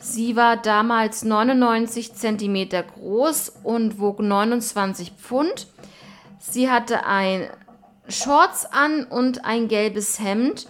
Sie 0.00 0.34
war 0.34 0.56
damals 0.56 1.24
99 1.24 2.14
cm 2.14 2.68
groß 2.94 3.52
und 3.62 4.00
wog 4.00 4.20
29 4.20 5.12
Pfund. 5.12 5.68
Sie 6.38 6.70
hatte 6.70 7.04
ein 7.04 7.50
Shorts 8.08 8.64
an 8.64 9.04
und 9.04 9.44
ein 9.44 9.68
gelbes 9.68 10.18
Hemd. 10.18 10.66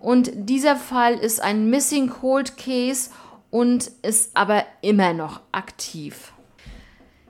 Und 0.00 0.32
dieser 0.34 0.74
Fall 0.74 1.14
ist 1.14 1.40
ein 1.40 1.70
Missing 1.70 2.10
Cold 2.10 2.56
Case 2.56 3.10
und 3.50 3.86
ist 4.02 4.36
aber 4.36 4.64
immer 4.80 5.12
noch 5.12 5.40
aktiv. 5.52 6.32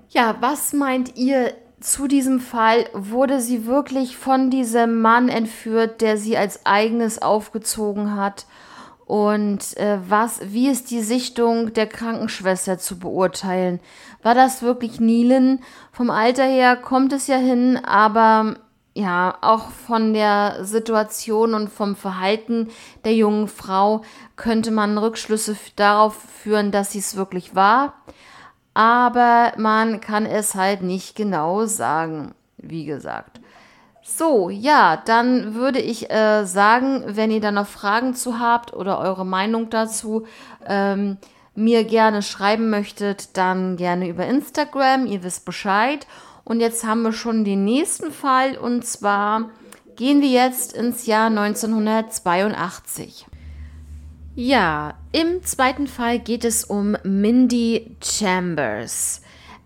Ja, 0.08 0.36
was 0.40 0.72
meint 0.72 1.16
ihr 1.16 1.52
zu 1.80 2.06
diesem 2.06 2.40
Fall 2.40 2.86
wurde 2.94 3.40
sie 3.40 3.66
wirklich 3.66 4.16
von 4.16 4.50
diesem 4.50 5.02
Mann 5.02 5.28
entführt, 5.28 6.00
der 6.00 6.16
sie 6.16 6.36
als 6.36 6.64
eigenes 6.64 7.20
aufgezogen 7.20 8.16
hat. 8.16 8.46
Und 9.12 9.76
äh, 9.76 9.98
was, 10.08 10.40
wie 10.42 10.70
ist 10.70 10.90
die 10.90 11.02
Sichtung 11.02 11.74
der 11.74 11.86
Krankenschwester 11.86 12.78
zu 12.78 12.98
beurteilen? 12.98 13.78
War 14.22 14.34
das 14.34 14.62
wirklich 14.62 15.00
Nilen? 15.00 15.62
Vom 15.92 16.08
Alter 16.08 16.46
her 16.46 16.76
kommt 16.76 17.12
es 17.12 17.26
ja 17.26 17.36
hin, 17.36 17.76
aber 17.84 18.56
ja, 18.94 19.36
auch 19.42 19.68
von 19.68 20.14
der 20.14 20.64
Situation 20.64 21.52
und 21.52 21.68
vom 21.68 21.94
Verhalten 21.94 22.70
der 23.04 23.14
jungen 23.14 23.48
Frau 23.48 24.00
könnte 24.36 24.70
man 24.70 24.96
Rückschlüsse 24.96 25.58
darauf 25.76 26.14
führen, 26.14 26.70
dass 26.70 26.92
sie 26.92 27.00
es 27.00 27.14
wirklich 27.14 27.54
war. 27.54 27.92
Aber 28.72 29.52
man 29.58 30.00
kann 30.00 30.24
es 30.24 30.54
halt 30.54 30.80
nicht 30.80 31.16
genau 31.16 31.66
sagen, 31.66 32.34
wie 32.56 32.86
gesagt. 32.86 33.41
So, 34.16 34.50
ja, 34.50 34.96
dann 34.96 35.54
würde 35.54 35.78
ich 35.80 36.10
äh, 36.10 36.44
sagen, 36.44 37.02
wenn 37.06 37.30
ihr 37.30 37.40
da 37.40 37.50
noch 37.50 37.66
Fragen 37.66 38.14
zu 38.14 38.38
habt 38.38 38.74
oder 38.74 38.98
eure 38.98 39.24
Meinung 39.24 39.70
dazu 39.70 40.26
ähm, 40.66 41.16
mir 41.54 41.84
gerne 41.84 42.20
schreiben 42.22 42.68
möchtet, 42.68 43.36
dann 43.36 43.76
gerne 43.76 44.08
über 44.08 44.26
Instagram, 44.26 45.06
ihr 45.06 45.22
wisst 45.22 45.46
Bescheid. 45.46 46.06
Und 46.44 46.60
jetzt 46.60 46.84
haben 46.84 47.02
wir 47.02 47.12
schon 47.12 47.44
den 47.44 47.64
nächsten 47.64 48.12
Fall 48.12 48.58
und 48.58 48.84
zwar 48.84 49.48
gehen 49.96 50.20
wir 50.20 50.28
jetzt 50.28 50.74
ins 50.74 51.06
Jahr 51.06 51.28
1982. 51.28 53.26
Ja, 54.34 54.94
im 55.12 55.42
zweiten 55.42 55.86
Fall 55.86 56.18
geht 56.18 56.44
es 56.44 56.64
um 56.64 56.96
Mindy 57.02 57.96
Chambers. 58.02 59.21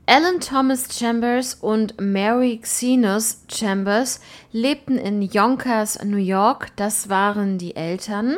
Alan 0.09 0.39
Thomas 0.39 0.97
Chambers 0.97 1.55
und 1.55 2.01
Mary 2.01 2.61
Xenos 2.63 3.43
Chambers 3.49 4.21
lebten 4.53 4.99
in 4.99 5.21
Yonkers, 5.21 5.99
New 6.05 6.17
York. 6.17 6.69
Das 6.77 7.09
waren 7.09 7.59
die 7.59 7.75
Eltern 7.75 8.37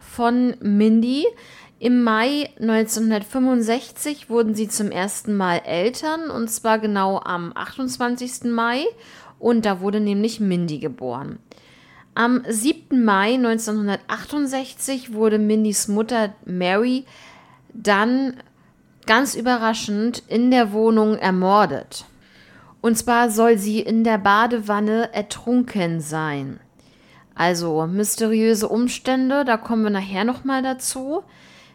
von 0.00 0.56
Mindy. 0.58 1.24
Im 1.78 2.02
Mai 2.02 2.50
1965 2.60 4.28
wurden 4.28 4.56
sie 4.56 4.66
zum 4.66 4.90
ersten 4.90 5.36
Mal 5.36 5.58
Eltern 5.58 6.30
und 6.30 6.50
zwar 6.50 6.80
genau 6.80 7.20
am 7.20 7.52
28. 7.54 8.50
Mai 8.50 8.84
und 9.38 9.66
da 9.66 9.80
wurde 9.80 10.00
nämlich 10.00 10.40
Mindy 10.40 10.80
geboren. 10.80 11.38
Am 12.16 12.42
7. 12.48 13.04
Mai 13.04 13.34
1968 13.34 15.12
wurde 15.12 15.38
Mindys 15.38 15.86
Mutter 15.86 16.34
Mary 16.44 17.04
dann 17.72 18.36
ganz 19.06 19.34
überraschend 19.34 20.22
in 20.28 20.50
der 20.50 20.72
Wohnung 20.72 21.16
ermordet. 21.16 22.04
Und 22.80 22.96
zwar 22.96 23.30
soll 23.30 23.56
sie 23.58 23.80
in 23.80 24.04
der 24.04 24.18
Badewanne 24.18 25.12
ertrunken 25.14 26.00
sein. 26.00 26.60
Also 27.34 27.86
mysteriöse 27.86 28.68
Umstände, 28.68 29.44
da 29.44 29.56
kommen 29.56 29.82
wir 29.82 29.90
nachher 29.90 30.24
nochmal 30.24 30.62
dazu. 30.62 31.22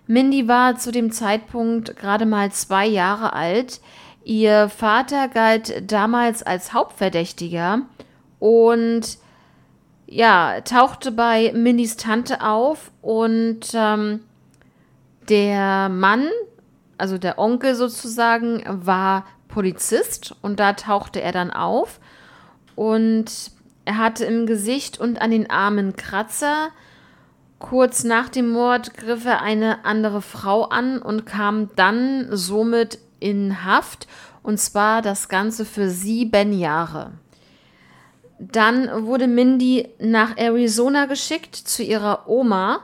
Mindy 0.08 0.48
war 0.48 0.78
zu 0.78 0.92
dem 0.92 1.12
Zeitpunkt 1.12 1.96
gerade 1.96 2.26
mal 2.26 2.52
zwei 2.52 2.88
Jahre 2.88 3.34
alt. 3.34 3.82
Ihr 4.24 4.70
Vater 4.70 5.28
galt 5.28 5.92
damals 5.92 6.44
als 6.44 6.74
Hauptverdächtiger 6.74 7.82
und 8.40 9.18
ja, 10.08 10.62
tauchte 10.62 11.12
bei 11.12 11.52
Mindys 11.54 11.98
Tante 11.98 12.44
auf 12.44 12.92
und 13.02 13.60
ähm, 13.74 14.22
der 15.30 15.90
Mann, 15.90 16.28
also 17.00 17.18
der 17.18 17.40
Onkel 17.40 17.76
sozusagen, 17.76 18.64
war 18.68 19.26
Polizist 19.48 20.36
und 20.42 20.60
da 20.60 20.74
tauchte 20.74 21.22
er 21.22 21.32
dann 21.32 21.52
auf 21.52 22.00
und 22.76 23.52
er 23.86 23.98
hatte 23.98 24.26
im 24.26 24.46
Gesicht 24.46 25.00
und 25.00 25.22
an 25.22 25.32
den 25.32 25.50
Armen 25.50 25.96
Kratzer, 25.96 26.70
Kurz 27.60 28.06
nach 28.06 28.30
dem 28.30 28.50
Mord 28.50 28.94
griff 28.96 29.26
er 29.26 29.42
eine 29.42 29.84
andere 29.84 30.22
Frau 30.22 30.64
an 30.64 31.02
und 31.02 31.26
kam 31.26 31.70
dann 31.76 32.28
somit 32.32 33.00
in 33.20 33.66
Haft, 33.66 34.08
und 34.42 34.58
zwar 34.58 35.02
das 35.02 35.28
Ganze 35.28 35.66
für 35.66 35.90
sieben 35.90 36.54
Jahre. 36.54 37.12
Dann 38.40 39.06
wurde 39.06 39.28
Mindy 39.28 39.90
nach 40.00 40.38
Arizona 40.38 41.06
geschickt 41.06 41.56
zu 41.56 41.84
ihrer 41.84 42.30
Oma, 42.30 42.80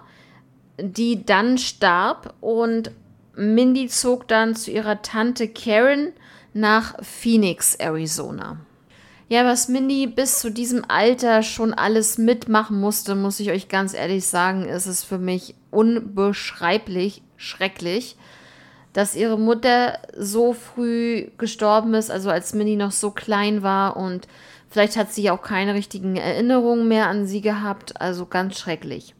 die 0.77 1.25
dann 1.25 1.57
starb, 1.57 2.33
und 2.41 2.91
Mindy 3.35 3.87
zog 3.87 4.27
dann 4.27 4.55
zu 4.55 4.71
ihrer 4.71 5.01
Tante 5.01 5.47
Karen 5.47 6.13
nach 6.53 6.95
Phoenix, 7.03 7.75
Arizona. 7.75 8.57
Ja, 9.27 9.43
was 9.43 9.67
Mindy 9.69 10.07
bis 10.07 10.39
zu 10.39 10.51
diesem 10.51 10.85
Alter 10.87 11.41
schon 11.41 11.73
alles 11.73 12.17
mitmachen 12.17 12.79
musste, 12.79 13.15
muss 13.15 13.39
ich 13.39 13.49
euch 13.49 13.67
ganz 13.67 13.93
ehrlich 13.93 14.27
sagen, 14.27 14.65
ist 14.65 14.85
es 14.85 15.03
für 15.03 15.17
mich 15.17 15.55
unbeschreiblich 15.71 17.23
schrecklich, 17.35 18.17
dass 18.93 19.15
ihre 19.15 19.39
Mutter 19.39 19.99
so 20.15 20.53
früh 20.53 21.27
gestorben 21.37 21.95
ist, 21.95 22.11
also 22.11 22.29
als 22.29 22.53
Mindy 22.53 22.75
noch 22.75 22.91
so 22.91 23.11
klein 23.11 23.63
war 23.63 23.97
und 23.97 24.27
vielleicht 24.69 24.95
hat 24.95 25.11
sie 25.11 25.29
auch 25.31 25.41
keine 25.41 25.73
richtigen 25.73 26.15
Erinnerungen 26.15 26.87
mehr 26.87 27.07
an 27.07 27.25
sie 27.25 27.41
gehabt, 27.41 27.99
also 27.99 28.27
ganz 28.27 28.59
schrecklich. 28.59 29.15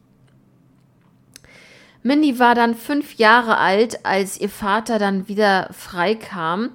Mindy 2.06 2.38
war 2.38 2.54
dann 2.54 2.76
fünf 2.76 3.16
Jahre 3.16 3.58
alt, 3.58 4.06
als 4.06 4.40
ihr 4.40 4.48
Vater 4.48 5.00
dann 5.00 5.26
wieder 5.26 5.68
freikam. 5.72 6.70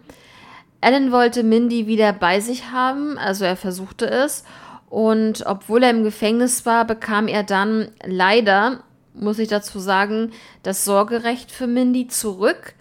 Alan 0.82 1.14
wollte 1.14 1.44
Mindy 1.44 1.88
wieder 1.88 2.12
bei 2.12 2.42
sich 2.42 2.72
haben, 2.72 3.18
also 3.18 3.46
er 3.46 3.56
versuchte 3.56 4.10
es. 4.10 4.44
Und 4.90 5.46
obwohl 5.46 5.84
er 5.84 5.92
im 5.92 6.04
Gefängnis 6.04 6.66
war, 6.66 6.84
bekam 6.84 7.30
er 7.30 7.44
dann 7.44 7.92
leider, 8.04 8.84
muss 9.14 9.40
ich 9.40 9.48
dazu 9.48 9.80
sagen, 9.80 10.34
das 10.64 10.84
Sorgerecht 10.84 11.50
für 11.50 11.66
Mindy 11.66 12.10
zurück. 12.10 12.74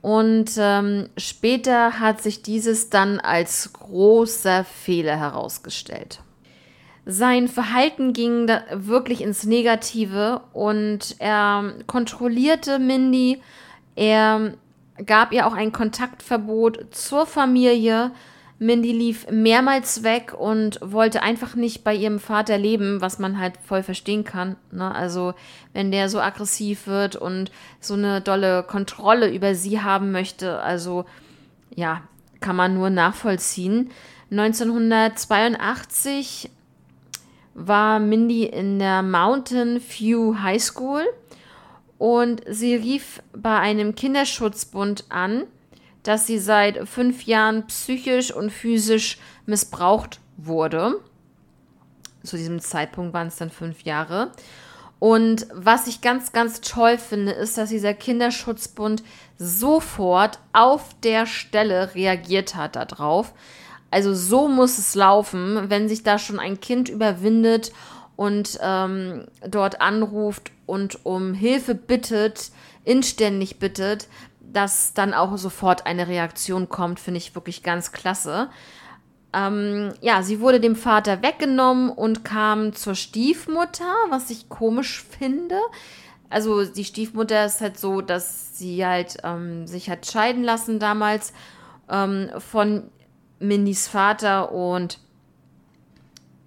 Und 0.00 0.52
ähm, 0.56 1.10
später 1.18 2.00
hat 2.00 2.22
sich 2.22 2.40
dieses 2.40 2.88
dann 2.88 3.20
als 3.20 3.74
großer 3.74 4.64
Fehler 4.64 5.18
herausgestellt. 5.18 6.20
Sein 7.10 7.48
Verhalten 7.48 8.12
ging 8.12 8.50
wirklich 8.70 9.22
ins 9.22 9.44
Negative 9.44 10.42
und 10.52 11.16
er 11.20 11.72
kontrollierte 11.86 12.78
Mindy. 12.78 13.40
Er 13.96 14.52
gab 15.06 15.32
ihr 15.32 15.46
auch 15.46 15.54
ein 15.54 15.72
Kontaktverbot 15.72 16.88
zur 16.90 17.24
Familie. 17.24 18.10
Mindy 18.58 18.92
lief 18.92 19.26
mehrmals 19.30 20.02
weg 20.02 20.34
und 20.38 20.80
wollte 20.82 21.22
einfach 21.22 21.54
nicht 21.54 21.82
bei 21.82 21.94
ihrem 21.94 22.18
Vater 22.18 22.58
leben, 22.58 23.00
was 23.00 23.18
man 23.18 23.38
halt 23.38 23.54
voll 23.64 23.82
verstehen 23.82 24.24
kann. 24.24 24.56
Ne? 24.70 24.94
Also 24.94 25.32
wenn 25.72 25.90
der 25.90 26.10
so 26.10 26.20
aggressiv 26.20 26.86
wird 26.86 27.16
und 27.16 27.50
so 27.80 27.94
eine 27.94 28.20
dolle 28.20 28.64
Kontrolle 28.64 29.32
über 29.32 29.54
sie 29.54 29.80
haben 29.80 30.12
möchte, 30.12 30.60
also 30.60 31.06
ja, 31.74 32.02
kann 32.40 32.56
man 32.56 32.74
nur 32.74 32.90
nachvollziehen. 32.90 33.92
1982 34.30 36.50
war 37.58 37.98
Mindy 37.98 38.44
in 38.44 38.78
der 38.78 39.02
Mountain 39.02 39.80
View 39.80 40.36
High 40.40 40.62
School 40.62 41.04
und 41.98 42.42
sie 42.48 42.74
rief 42.76 43.22
bei 43.32 43.58
einem 43.58 43.94
Kinderschutzbund 43.94 45.06
an, 45.08 45.44
dass 46.04 46.26
sie 46.26 46.38
seit 46.38 46.88
fünf 46.88 47.24
Jahren 47.24 47.66
psychisch 47.66 48.32
und 48.32 48.50
physisch 48.50 49.18
missbraucht 49.46 50.20
wurde. 50.36 51.00
Zu 52.22 52.36
diesem 52.36 52.60
Zeitpunkt 52.60 53.12
waren 53.12 53.28
es 53.28 53.36
dann 53.36 53.50
fünf 53.50 53.82
Jahre. 53.82 54.32
Und 55.00 55.46
was 55.52 55.86
ich 55.86 56.00
ganz, 56.00 56.32
ganz 56.32 56.60
toll 56.60 56.98
finde, 56.98 57.32
ist, 57.32 57.56
dass 57.56 57.68
dieser 57.68 57.94
Kinderschutzbund 57.94 59.02
sofort 59.38 60.38
auf 60.52 60.94
der 61.02 61.26
Stelle 61.26 61.94
reagiert 61.94 62.54
hat 62.54 62.76
darauf. 62.76 63.32
Also 63.90 64.14
so 64.14 64.48
muss 64.48 64.78
es 64.78 64.94
laufen, 64.94 65.70
wenn 65.70 65.88
sich 65.88 66.02
da 66.02 66.18
schon 66.18 66.38
ein 66.38 66.60
Kind 66.60 66.88
überwindet 66.88 67.72
und 68.16 68.58
ähm, 68.60 69.26
dort 69.48 69.80
anruft 69.80 70.50
und 70.66 71.06
um 71.06 71.34
Hilfe 71.34 71.74
bittet, 71.74 72.50
inständig 72.84 73.58
bittet, 73.58 74.08
dass 74.40 74.94
dann 74.94 75.14
auch 75.14 75.36
sofort 75.38 75.86
eine 75.86 76.08
Reaktion 76.08 76.68
kommt, 76.68 77.00
finde 77.00 77.18
ich 77.18 77.34
wirklich 77.34 77.62
ganz 77.62 77.92
klasse. 77.92 78.48
Ähm, 79.32 79.92
ja, 80.00 80.22
sie 80.22 80.40
wurde 80.40 80.58
dem 80.58 80.74
Vater 80.74 81.22
weggenommen 81.22 81.90
und 81.90 82.24
kam 82.24 82.74
zur 82.74 82.94
Stiefmutter, 82.94 83.94
was 84.08 84.30
ich 84.30 84.48
komisch 84.48 85.04
finde. 85.18 85.58
Also 86.30 86.64
die 86.64 86.84
Stiefmutter 86.84 87.44
ist 87.44 87.60
halt 87.60 87.78
so, 87.78 88.00
dass 88.00 88.58
sie 88.58 88.84
halt 88.84 89.18
ähm, 89.24 89.66
sich 89.66 89.88
hat 89.90 90.06
scheiden 90.06 90.44
lassen 90.44 90.78
damals 90.78 91.32
ähm, 91.90 92.30
von 92.38 92.90
Mindys 93.38 93.88
Vater 93.88 94.52
und 94.52 94.98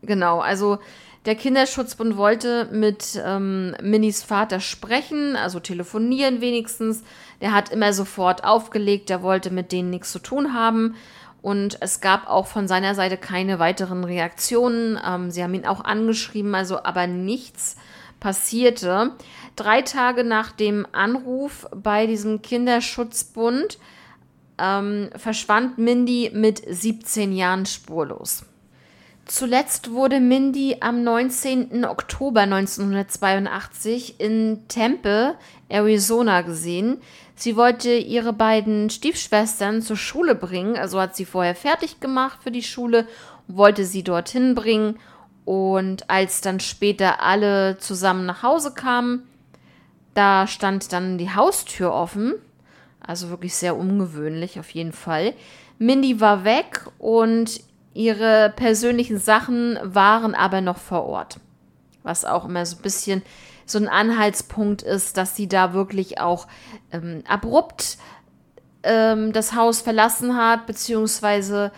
genau, 0.01 0.39
also 0.39 0.79
der 1.25 1.35
Kinderschutzbund 1.35 2.17
wollte 2.17 2.67
mit 2.71 3.21
ähm, 3.23 3.75
Minis 3.81 4.23
Vater 4.23 4.59
sprechen, 4.59 5.35
also 5.35 5.59
telefonieren 5.59 6.41
wenigstens. 6.41 7.03
Der 7.41 7.53
hat 7.53 7.69
immer 7.69 7.93
sofort 7.93 8.43
aufgelegt, 8.43 9.09
der 9.09 9.21
wollte 9.21 9.51
mit 9.51 9.71
denen 9.71 9.91
nichts 9.91 10.11
zu 10.11 10.19
tun 10.19 10.55
haben. 10.55 10.95
Und 11.43 11.77
es 11.81 12.01
gab 12.01 12.27
auch 12.27 12.47
von 12.47 12.67
seiner 12.67 12.95
Seite 12.95 13.17
keine 13.17 13.59
weiteren 13.59 14.03
Reaktionen. 14.03 14.99
Ähm, 15.05 15.29
sie 15.29 15.43
haben 15.43 15.53
ihn 15.53 15.67
auch 15.67 15.83
angeschrieben, 15.83 16.55
also 16.55 16.83
aber 16.83 17.05
nichts 17.05 17.77
passierte. 18.19 19.11
Drei 19.55 19.83
Tage 19.83 20.23
nach 20.23 20.51
dem 20.51 20.87
Anruf 20.91 21.67
bei 21.75 22.07
diesem 22.07 22.41
Kinderschutzbund 22.41 23.77
ähm, 24.61 25.09
verschwand 25.15 25.77
Mindy 25.77 26.31
mit 26.33 26.61
17 26.67 27.33
Jahren 27.33 27.65
spurlos. 27.65 28.45
Zuletzt 29.25 29.91
wurde 29.91 30.19
Mindy 30.19 30.77
am 30.81 31.03
19. 31.03 31.85
Oktober 31.85 32.41
1982 32.41 34.19
in 34.19 34.67
Tempe, 34.67 35.35
Arizona 35.69 36.41
gesehen. 36.41 36.97
Sie 37.35 37.55
wollte 37.55 37.93
ihre 37.93 38.33
beiden 38.33 38.89
Stiefschwestern 38.89 39.81
zur 39.81 39.95
Schule 39.95 40.35
bringen, 40.35 40.75
also 40.75 40.99
hat 40.99 41.15
sie 41.15 41.25
vorher 41.25 41.55
fertig 41.55 41.99
gemacht 41.99 42.39
für 42.43 42.51
die 42.51 42.63
Schule, 42.63 43.07
wollte 43.47 43.85
sie 43.85 44.03
dorthin 44.03 44.53
bringen 44.53 44.99
und 45.45 46.09
als 46.09 46.41
dann 46.41 46.59
später 46.59 47.21
alle 47.21 47.77
zusammen 47.77 48.25
nach 48.25 48.43
Hause 48.43 48.73
kamen, 48.73 49.23
da 50.13 50.45
stand 50.45 50.91
dann 50.93 51.17
die 51.17 51.33
Haustür 51.33 51.93
offen, 51.93 52.33
also 53.05 53.29
wirklich 53.29 53.55
sehr 53.55 53.75
ungewöhnlich 53.75 54.59
auf 54.59 54.69
jeden 54.71 54.93
Fall. 54.93 55.33
Mindy 55.77 56.19
war 56.19 56.43
weg 56.43 56.85
und 56.99 57.61
Ihre 57.93 58.53
persönlichen 58.55 59.17
Sachen 59.17 59.77
waren 59.83 60.33
aber 60.33 60.61
noch 60.61 60.77
vor 60.77 61.05
Ort. 61.05 61.39
Was 62.03 62.23
auch 62.23 62.45
immer 62.45 62.65
so 62.65 62.77
ein 62.77 62.81
bisschen 62.81 63.21
so 63.65 63.77
ein 63.77 63.87
Anhaltspunkt 63.87 64.81
ist, 64.81 65.17
dass 65.17 65.35
sie 65.35 65.47
da 65.47 65.73
wirklich 65.73 66.19
auch 66.19 66.47
ähm, 66.91 67.23
abrupt 67.27 67.97
ähm, 68.83 69.33
das 69.33 69.55
Haus 69.55 69.81
verlassen 69.81 70.35
hat, 70.35 70.67
beziehungsweise 70.67 71.71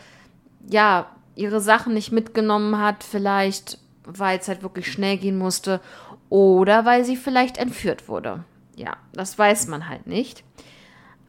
ja, 0.69 1.07
ihre 1.35 1.61
Sachen 1.61 1.93
nicht 1.93 2.11
mitgenommen 2.11 2.79
hat, 2.79 3.03
vielleicht 3.03 3.79
weil 4.05 4.37
es 4.37 4.47
halt 4.47 4.63
wirklich 4.63 4.91
schnell 4.91 5.17
gehen 5.17 5.37
musste 5.37 5.81
oder 6.29 6.85
weil 6.85 7.05
sie 7.05 7.15
vielleicht 7.15 7.57
entführt 7.57 8.07
wurde. 8.07 8.43
Ja, 8.75 8.97
das 9.13 9.37
weiß 9.37 9.67
man 9.67 9.87
halt 9.87 10.07
nicht. 10.07 10.43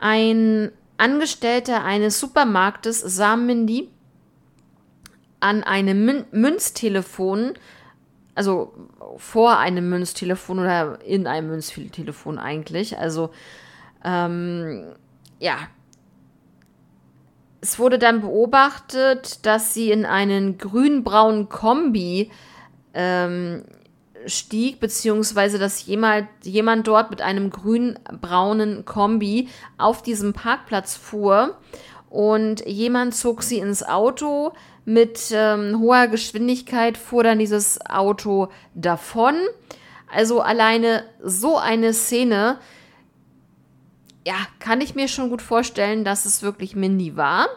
Ein 0.07 0.71
Angestellter 0.99 1.83
eines 1.83 2.21
Supermarktes 2.21 3.01
sah 3.01 3.37
Mindy 3.37 3.89
an 5.41 5.63
einem 5.63 6.05
Mün 6.05 6.25
Münztelefon, 6.31 7.55
also 8.35 8.75
vor 9.17 9.57
einem 9.57 9.89
Münztelefon 9.89 10.59
oder 10.59 11.03
in 11.07 11.27
einem 11.27 11.49
Münztelefon 11.49 12.39
eigentlich. 12.39 12.99
Also 12.99 13.31
ähm, 14.05 14.93
ja. 15.39 15.57
Es 17.63 17.79
wurde 17.79 17.99
dann 17.99 18.21
beobachtet, 18.21 19.47
dass 19.47 19.73
sie 19.73 19.91
in 19.91 20.05
einen 20.05 20.59
grün-braunen 20.59 21.49
Kombi 21.49 22.31
ähm, 22.93 23.65
stieg, 24.27 24.81
beziehungsweise 24.81 25.59
dass 25.59 25.87
jemand, 25.87 26.29
jemand 26.43 26.87
dort 26.87 27.11
mit 27.11 27.23
einem 27.23 27.51
grün-braunen 27.51 28.85
Kombi 28.85 29.49
auf 29.79 30.03
diesem 30.03 30.33
Parkplatz 30.33 30.97
fuhr 30.97 31.57
und 32.11 32.65
jemand 32.67 33.15
zog 33.15 33.43
sie 33.43 33.59
ins 33.59 33.83
Auto, 33.83 34.53
mit 34.85 35.31
ähm, 35.33 35.81
hoher 35.81 36.09
Geschwindigkeit 36.09 36.99
fuhr 36.99 37.25
dann 37.25 37.39
dieses 37.39 37.85
Auto 37.87 38.49
davon. 38.75 39.35
Also 40.13 40.41
alleine 40.41 41.05
so 41.23 41.57
eine 41.57 41.95
Szene, 41.95 42.59
ja, 44.27 44.35
kann 44.59 44.81
ich 44.81 44.95
mir 44.95 45.09
schon 45.09 45.31
gut 45.31 45.43
vorstellen, 45.43 46.05
dass 46.05 46.25
es 46.25 46.43
wirklich 46.43 46.77
Mindy 46.77 47.17
war. 47.17 47.49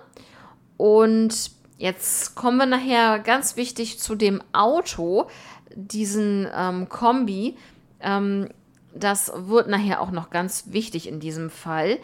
Und 0.78 1.52
jetzt 1.78 2.36
kommen 2.36 2.58
wir 2.58 2.66
nachher 2.66 3.20
ganz 3.20 3.56
wichtig 3.56 4.00
zu 4.00 4.16
dem 4.16 4.42
Auto, 4.54 5.28
diesen 5.76 6.48
ähm, 6.54 6.90
Kombi. 6.90 7.58
Ähm, 8.00 8.50
das 8.94 9.32
wird 9.36 9.68
nachher 9.68 10.02
auch 10.02 10.12
noch 10.12 10.30
ganz 10.30 10.66
wichtig 10.68 11.08
in 11.08 11.20
diesem 11.20 11.50
Fall. 11.50 11.98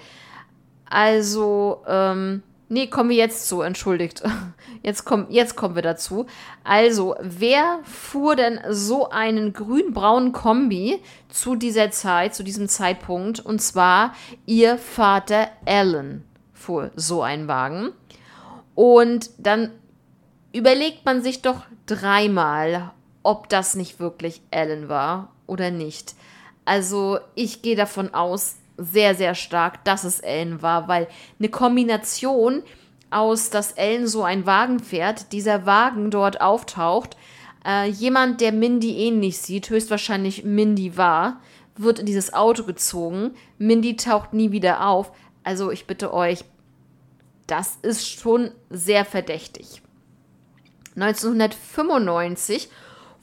Also, 0.86 1.83
ähm, 1.88 2.43
Nee, 2.73 2.88
kommen 2.88 3.12
wir 3.12 3.17
jetzt 3.17 3.47
zu, 3.47 3.62
entschuldigt. 3.62 4.23
Jetzt, 4.81 5.05
komm, 5.05 5.27
jetzt 5.29 5.55
kommen 5.55 5.75
wir 5.75 5.81
dazu. 5.81 6.25
Also, 6.63 7.15
wer 7.21 7.79
fuhr 7.83 8.36
denn 8.36 8.59
so 8.69 9.09
einen 9.09 9.53
grün-braunen 9.53 10.33
Kombi 10.33 10.99
zu 11.29 11.55
dieser 11.55 11.91
Zeit, 11.91 12.36
zu 12.36 12.43
diesem 12.43 12.67
Zeitpunkt? 12.67 13.39
Und 13.39 13.62
zwar 13.62 14.13
ihr 14.45 14.77
Vater 14.77 15.49
Alan 15.65 16.23
fuhr 16.51 16.89
so 16.95 17.21
einen 17.21 17.47
Wagen. 17.47 17.91
Und 18.75 19.29
dann 19.38 19.71
überlegt 20.51 21.05
man 21.05 21.21
sich 21.21 21.41
doch 21.41 21.62
dreimal, 21.86 22.91
ob 23.23 23.49
das 23.49 23.75
nicht 23.75 23.99
wirklich 23.99 24.41
Alan 24.51 24.89
war 24.89 25.29
oder 25.47 25.71
nicht. 25.71 26.15
Also, 26.65 27.19
ich 27.36 27.62
gehe 27.62 27.75
davon 27.75 28.13
aus, 28.13 28.55
sehr, 28.77 29.15
sehr 29.15 29.36
stark, 29.36 29.83
dass 29.86 30.03
es 30.03 30.19
Ellen 30.19 30.62
war, 30.62 30.88
weil 30.88 31.07
eine 31.39 31.49
Kombination 31.49 32.63
aus, 33.12 33.49
dass 33.49 33.73
Ellen 33.73 34.07
so 34.07 34.23
einen 34.23 34.45
Wagen 34.45 34.79
fährt, 34.79 35.31
dieser 35.31 35.65
Wagen 35.65 36.09
dort 36.09 36.41
auftaucht, 36.41 37.15
äh, 37.65 37.88
jemand, 37.88 38.41
der 38.41 38.51
Mindy 38.51 38.97
ähnlich 38.97 39.38
sieht, 39.38 39.69
höchstwahrscheinlich 39.69 40.43
Mindy 40.43 40.97
war, 40.97 41.39
wird 41.75 41.99
in 41.99 42.05
dieses 42.05 42.33
Auto 42.33 42.63
gezogen, 42.63 43.31
Mindy 43.57 43.95
taucht 43.95 44.33
nie 44.33 44.51
wieder 44.51 44.88
auf. 44.88 45.12
Also 45.43 45.71
ich 45.71 45.86
bitte 45.86 46.13
euch, 46.13 46.43
das 47.47 47.77
ist 47.82 48.08
schon 48.08 48.51
sehr 48.69 49.06
verdächtig. 49.06 49.82
1995 50.95 52.69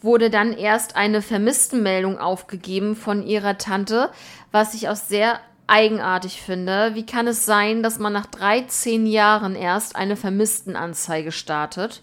wurde 0.02 0.30
dann 0.30 0.52
erst 0.52 0.96
eine 0.96 1.22
Vermisstenmeldung 1.22 2.18
aufgegeben 2.18 2.96
von 2.96 3.24
ihrer 3.26 3.58
Tante, 3.58 4.10
was 4.50 4.74
ich 4.74 4.88
auch 4.88 4.96
sehr 4.96 5.40
eigenartig 5.66 6.42
finde. 6.42 6.94
Wie 6.94 7.06
kann 7.06 7.28
es 7.28 7.46
sein, 7.46 7.82
dass 7.82 7.98
man 7.98 8.12
nach 8.12 8.26
13 8.26 9.06
Jahren 9.06 9.54
erst 9.54 9.94
eine 9.94 10.16
Vermisstenanzeige 10.16 11.32
startet? 11.32 12.02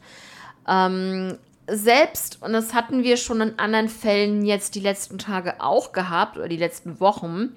Ähm, 0.67 1.37
selbst, 1.69 2.41
und 2.41 2.53
das 2.53 2.73
hatten 2.73 3.03
wir 3.03 3.17
schon 3.17 3.41
in 3.41 3.59
anderen 3.59 3.89
Fällen 3.89 4.45
jetzt 4.45 4.75
die 4.75 4.79
letzten 4.79 5.17
Tage 5.17 5.59
auch 5.59 5.91
gehabt 5.91 6.37
oder 6.37 6.47
die 6.47 6.57
letzten 6.57 7.01
Wochen, 7.01 7.53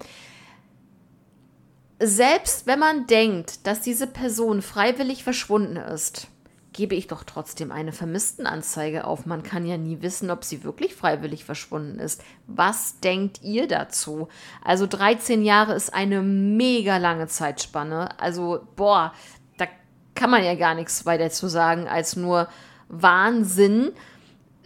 selbst 2.01 2.65
wenn 2.67 2.79
man 2.79 3.07
denkt, 3.07 3.67
dass 3.67 3.81
diese 3.81 4.07
Person 4.07 4.61
freiwillig 4.61 5.23
verschwunden 5.23 5.77
ist, 5.77 6.27
gebe 6.73 6.95
ich 6.95 7.07
doch 7.07 7.23
trotzdem 7.23 7.71
eine 7.71 7.91
Vermisstenanzeige 7.91 9.05
auf. 9.05 9.25
Man 9.25 9.43
kann 9.43 9.65
ja 9.65 9.77
nie 9.77 10.01
wissen, 10.01 10.31
ob 10.31 10.43
sie 10.43 10.63
wirklich 10.63 10.95
freiwillig 10.95 11.43
verschwunden 11.43 11.99
ist. 11.99 12.23
Was 12.47 12.99
denkt 13.01 13.41
ihr 13.43 13.67
dazu? 13.67 14.29
Also 14.63 14.87
13 14.87 15.43
Jahre 15.43 15.73
ist 15.73 15.93
eine 15.93 16.21
mega 16.21 16.97
lange 16.97 17.27
Zeitspanne. 17.27 18.19
Also, 18.19 18.65
boah, 18.75 19.13
da 19.57 19.67
kann 20.15 20.29
man 20.29 20.43
ja 20.43 20.55
gar 20.55 20.75
nichts 20.75 21.05
weiter 21.05 21.29
zu 21.29 21.47
sagen 21.49 21.87
als 21.87 22.15
nur 22.15 22.47
Wahnsinn, 22.87 23.91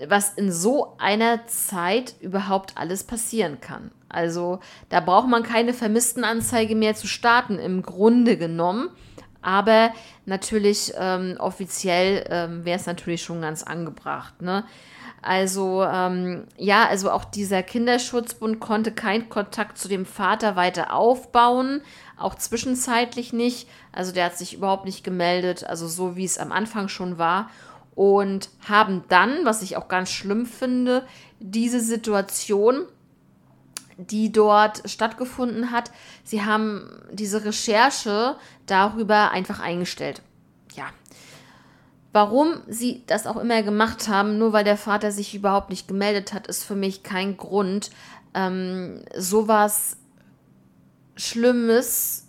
was 0.08 0.34
in 0.34 0.52
so 0.52 0.95
einer 1.00 1.48
Zeit 1.48 2.15
überhaupt 2.19 2.78
alles 2.78 3.04
passieren 3.04 3.60
kann. 3.62 3.91
Also, 4.09 4.59
da 4.89 4.99
braucht 4.99 5.27
man 5.27 5.43
keine 5.43 5.73
Vermisstenanzeige 5.73 6.75
mehr 6.75 6.95
zu 6.95 7.07
starten, 7.07 7.59
im 7.59 7.81
Grunde 7.81 8.37
genommen 8.37 8.89
aber 9.45 9.93
natürlich 10.25 10.91
ähm, 10.97 11.35
offiziell 11.37 12.25
ähm, 12.31 12.65
wäre 12.65 12.79
es 12.79 12.87
natürlich 12.87 13.21
schon 13.21 13.41
ganz 13.41 13.61
angebracht. 13.61 14.41
Ne? 14.41 14.65
Also 15.21 15.83
ähm, 15.83 16.47
ja, 16.57 16.87
also 16.87 17.11
auch 17.11 17.23
dieser 17.25 17.61
Kinderschutzbund 17.61 18.59
konnte 18.59 18.91
keinen 18.91 19.29
Kontakt 19.29 19.77
zu 19.77 19.87
dem 19.87 20.07
Vater 20.07 20.55
weiter 20.55 20.93
aufbauen, 20.93 21.81
auch 22.17 22.33
zwischenzeitlich 22.33 23.33
nicht. 23.33 23.69
Also 23.91 24.11
der 24.11 24.25
hat 24.25 24.37
sich 24.37 24.55
überhaupt 24.55 24.85
nicht 24.85 25.03
gemeldet, 25.03 25.63
also 25.63 25.87
so 25.87 26.15
wie 26.15 26.25
es 26.25 26.39
am 26.39 26.51
Anfang 26.51 26.87
schon 26.87 27.19
war. 27.19 27.51
Und 27.93 28.49
haben 28.67 29.03
dann, 29.09 29.45
was 29.45 29.61
ich 29.61 29.77
auch 29.77 29.87
ganz 29.87 30.09
schlimm 30.09 30.47
finde, 30.47 31.05
diese 31.39 31.79
Situation 31.79 32.85
die 33.97 34.31
dort 34.31 34.89
stattgefunden 34.89 35.71
hat. 35.71 35.91
Sie 36.23 36.43
haben 36.43 37.03
diese 37.12 37.45
Recherche 37.45 38.36
darüber 38.65 39.31
einfach 39.31 39.60
eingestellt. 39.60 40.21
Ja. 40.73 40.86
Warum 42.12 42.62
sie 42.67 43.03
das 43.08 43.27
auch 43.27 43.38
immer 43.38 43.62
gemacht 43.62 44.08
haben, 44.08 44.38
nur 44.38 44.53
weil 44.53 44.63
der 44.63 44.77
Vater 44.77 45.12
sich 45.12 45.36
überhaupt 45.36 45.69
nicht 45.69 45.88
gemeldet 45.88 46.34
hat, 46.34 46.47
ist 46.47 46.63
für 46.63 46.75
mich 46.75 47.03
kein 47.03 47.36
Grund, 47.36 47.91
ähm, 48.34 49.03
sowas 49.17 49.97
Schlimmes 51.17 52.27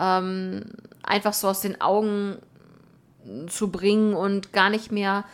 ähm, 0.00 0.64
einfach 1.02 1.32
so 1.32 1.48
aus 1.48 1.60
den 1.60 1.80
Augen 1.80 2.38
zu 3.48 3.70
bringen 3.70 4.14
und 4.14 4.52
gar 4.52 4.70
nicht 4.70 4.92
mehr, 4.92 5.24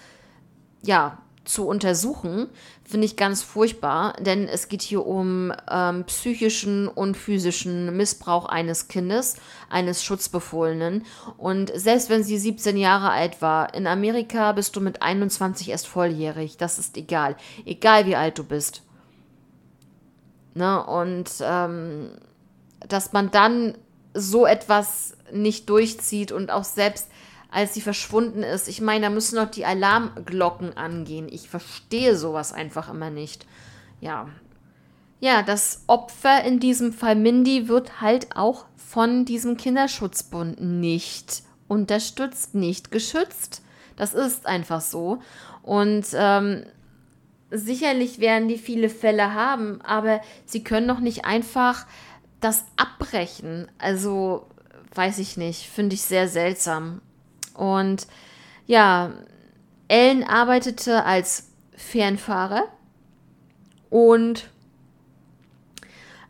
ja, 0.83 1.19
zu 1.45 1.67
untersuchen, 1.67 2.49
finde 2.91 3.07
ich 3.07 3.17
ganz 3.17 3.43
furchtbar, 3.43 4.15
denn 4.19 4.49
es 4.49 4.69
geht 4.69 4.83
hier 4.83 5.07
um 5.07 5.53
ähm, 5.71 6.05
psychischen 6.05 6.89
und 6.89 7.17
physischen 7.17 7.97
Missbrauch 7.97 8.47
eines 8.47 8.89
Kindes, 8.89 9.37
eines 9.69 10.05
Schutzbefohlenen. 10.05 11.07
Und 11.39 11.73
selbst 11.75 12.11
wenn 12.11 12.23
sie 12.23 12.39
17 12.39 12.77
Jahre 12.77 13.11
alt 13.11 13.41
war, 13.41 13.73
in 13.75 13.87
Amerika 13.87 14.53
bist 14.53 14.77
du 14.77 14.81
mit 14.81 15.03
21 15.03 15.71
erst 15.71 15.87
volljährig. 15.87 16.57
Das 16.57 16.79
ist 16.79 16.97
egal. 16.97 17.37
Egal 17.65 18.07
wie 18.07 18.17
alt 18.17 18.39
du 18.39 18.45
bist. 18.45 18.83
Ne? 20.55 20.85
Und 20.85 21.31
ähm, 21.41 22.11
dass 22.89 23.13
man 23.13 23.31
dann 23.31 23.77
so 24.15 24.47
etwas 24.47 25.17
nicht 25.33 25.69
durchzieht 25.71 26.33
und 26.33 26.51
auch 26.51 26.65
selbst 26.65 27.09
als 27.51 27.75
sie 27.75 27.81
verschwunden 27.81 28.43
ist. 28.43 28.69
Ich 28.69 28.81
meine, 28.81 29.07
da 29.07 29.11
müssen 29.11 29.37
doch 29.37 29.51
die 29.51 29.65
Alarmglocken 29.65 30.77
angehen. 30.77 31.29
Ich 31.31 31.49
verstehe 31.49 32.17
sowas 32.17 32.53
einfach 32.53 32.91
immer 32.91 33.11
nicht. 33.11 33.47
Ja. 34.01 34.29
Ja, 35.21 35.43
das 35.43 35.85
Opfer 35.87 36.45
in 36.45 36.61
diesem 36.61 36.93
Fall 36.93 37.17
Mindy 37.17 37.69
wird 37.69 38.01
halt 38.01 38.35
auch 38.37 38.65
von 38.77 39.25
diesem 39.25 39.57
Kinderschutzbund 39.57 40.61
nicht 40.61 41.43
unterstützt, 41.69 42.55
nicht 42.55 42.91
geschützt. 42.91 43.63
Das 43.97 44.15
ist 44.15 44.47
einfach 44.47 44.81
so. 44.81 45.19
Und 45.63 46.07
ähm, 46.15 46.65
sicherlich 47.51 48.19
werden 48.19 48.49
die 48.49 48.59
viele 48.59 48.89
Fälle 48.89 49.35
haben, 49.35 49.81
aber 49.83 50.21
sie 50.47 50.65
können 50.65 50.89
doch 50.89 51.01
nicht 51.01 51.25
einfach 51.25 51.87
das 52.41 52.65
abbrechen. 52.77 53.69
Also 53.79 54.47
weiß 54.95 55.19
ich 55.19 55.37
nicht, 55.37 55.69
finde 55.69 55.95
ich 55.95 56.03
sehr 56.03 56.29
seltsam. 56.29 57.03
Und 57.61 58.07
ja, 58.67 59.13
Ellen 59.87 60.25
arbeitete 60.25 61.05
als 61.05 61.51
Fernfahrer 61.77 62.65
und 63.91 64.49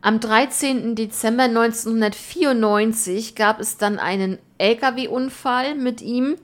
am 0.03 0.19
13. 0.19 0.97
Dezember 0.97 1.45
1994 1.45 3.37
gab 3.37 3.61
es 3.61 3.77
dann 3.77 4.01
einen 4.01 4.39
Lkw-Unfall 4.59 5.77
mit 5.77 6.01
ihm, 6.01 6.35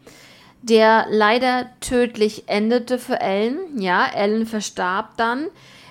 der 0.62 1.07
leider 1.11 1.66
tödlich 1.81 2.44
endete 2.49 3.01
für 3.01 3.18
Ellen. 3.18 3.81
Ja, 3.81 4.07
Ellen 4.07 4.46
verstarb 4.46 5.16
dann. 5.16 5.49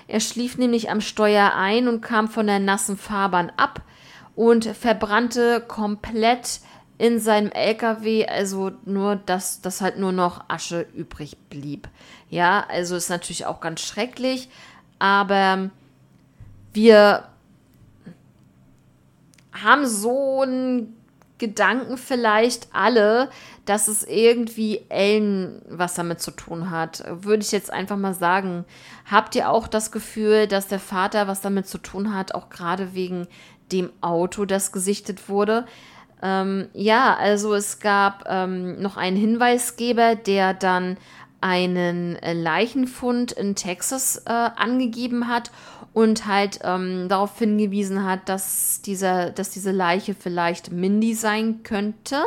Er 0.08 0.20
schlief 0.20 0.56
nämlich 0.56 0.88
am 0.90 1.02
Steuer 1.02 1.54
ein 1.54 1.86
und 1.88 2.00
kam 2.00 2.28
von 2.28 2.46
der 2.46 2.60
nassen 2.60 2.96
Fahrbahn 2.96 3.52
ab 3.58 3.82
und 4.36 4.64
verbrannte 4.64 5.62
komplett 5.66 6.60
in 6.98 7.20
seinem 7.20 7.50
LKW, 7.50 8.26
also 8.26 8.72
nur, 8.84 9.16
dass, 9.16 9.60
dass 9.60 9.80
halt 9.80 9.98
nur 9.98 10.12
noch 10.12 10.44
Asche 10.48 10.86
übrig 10.94 11.36
blieb. 11.50 11.88
Ja, 12.30 12.64
also 12.68 12.96
ist 12.96 13.10
natürlich 13.10 13.46
auch 13.46 13.60
ganz 13.60 13.82
schrecklich, 13.82 14.48
aber 14.98 15.70
wir 16.72 17.28
haben 19.52 19.86
so 19.86 20.42
einen 20.42 20.96
Gedanken 21.38 21.98
vielleicht 21.98 22.68
alle, 22.72 23.28
dass 23.66 23.88
es 23.88 24.04
irgendwie 24.04 24.82
Ellen 24.88 25.60
was 25.68 25.94
damit 25.94 26.20
zu 26.20 26.30
tun 26.30 26.70
hat. 26.70 27.04
Würde 27.22 27.42
ich 27.42 27.52
jetzt 27.52 27.70
einfach 27.70 27.96
mal 27.96 28.14
sagen. 28.14 28.64
Habt 29.10 29.34
ihr 29.34 29.50
auch 29.50 29.68
das 29.68 29.92
Gefühl, 29.92 30.46
dass 30.46 30.68
der 30.68 30.80
Vater 30.80 31.28
was 31.28 31.42
damit 31.42 31.66
zu 31.66 31.78
tun 31.78 32.14
hat, 32.14 32.34
auch 32.34 32.48
gerade 32.48 32.94
wegen 32.94 33.26
dem 33.70 33.90
Auto, 34.00 34.46
das 34.46 34.72
gesichtet 34.72 35.28
wurde? 35.28 35.66
Ähm, 36.22 36.68
ja, 36.72 37.14
also 37.14 37.54
es 37.54 37.78
gab 37.78 38.24
ähm, 38.28 38.80
noch 38.80 38.96
einen 38.96 39.16
Hinweisgeber, 39.16 40.14
der 40.14 40.54
dann 40.54 40.96
einen 41.40 42.16
äh, 42.16 42.32
Leichenfund 42.32 43.32
in 43.32 43.54
Texas 43.54 44.22
äh, 44.26 44.30
angegeben 44.30 45.28
hat 45.28 45.50
und 45.92 46.26
halt 46.26 46.60
ähm, 46.62 47.08
darauf 47.08 47.38
hingewiesen 47.38 48.04
hat, 48.04 48.28
dass, 48.28 48.82
dieser, 48.82 49.30
dass 49.30 49.50
diese 49.50 49.70
Leiche 49.70 50.14
vielleicht 50.14 50.72
Mindy 50.72 51.14
sein 51.14 51.62
könnte. 51.62 52.22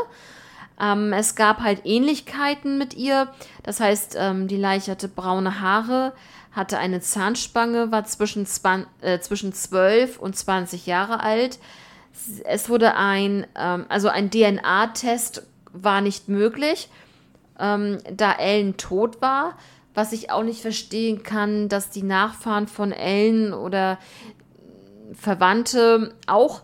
Ähm, 0.80 1.12
es 1.12 1.36
gab 1.36 1.60
halt 1.62 1.82
Ähnlichkeiten 1.86 2.78
mit 2.78 2.94
ihr. 2.94 3.28
Das 3.64 3.80
heißt, 3.80 4.16
ähm, 4.18 4.48
die 4.48 4.58
Leiche 4.58 4.92
hatte 4.92 5.08
braune 5.08 5.60
Haare, 5.60 6.14
hatte 6.52 6.78
eine 6.78 7.02
Zahnspange, 7.02 7.92
war 7.92 8.06
zwischen, 8.06 8.48
äh, 9.02 9.20
zwischen 9.20 9.54
12 9.54 10.20
und 10.20 10.36
20 10.36 10.86
Jahre 10.86 11.22
alt 11.22 11.60
es 12.44 12.70
wurde 12.70 12.96
ein, 12.96 13.48
ähm, 13.56 13.86
also 13.90 14.10
ein 14.10 14.30
DNA-Test 14.30 15.44
war 15.72 16.02
nicht 16.02 16.30
möglich, 16.30 16.90
ähm, 17.60 18.00
da 18.12 18.34
Ellen 18.34 18.78
tot 18.78 19.22
war. 19.22 19.58
Was 19.94 20.14
ich 20.14 20.32
auch 20.32 20.44
nicht 20.44 20.62
verstehen 20.62 21.24
kann, 21.24 21.68
dass 21.68 21.90
die 21.90 22.04
Nachfahren 22.04 22.68
von 22.68 22.92
Ellen 22.92 23.54
oder 23.54 23.98
Verwandte 25.14 26.14
auch 26.28 26.62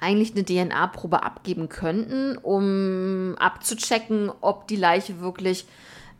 eigentlich 0.00 0.34
eine 0.34 0.44
DNA-Probe 0.44 1.22
abgeben 1.22 1.68
könnten, 1.68 2.36
um 2.36 3.36
abzuchecken, 3.38 4.30
ob 4.40 4.66
die 4.68 4.76
Leiche 4.76 5.20
wirklich 5.20 5.66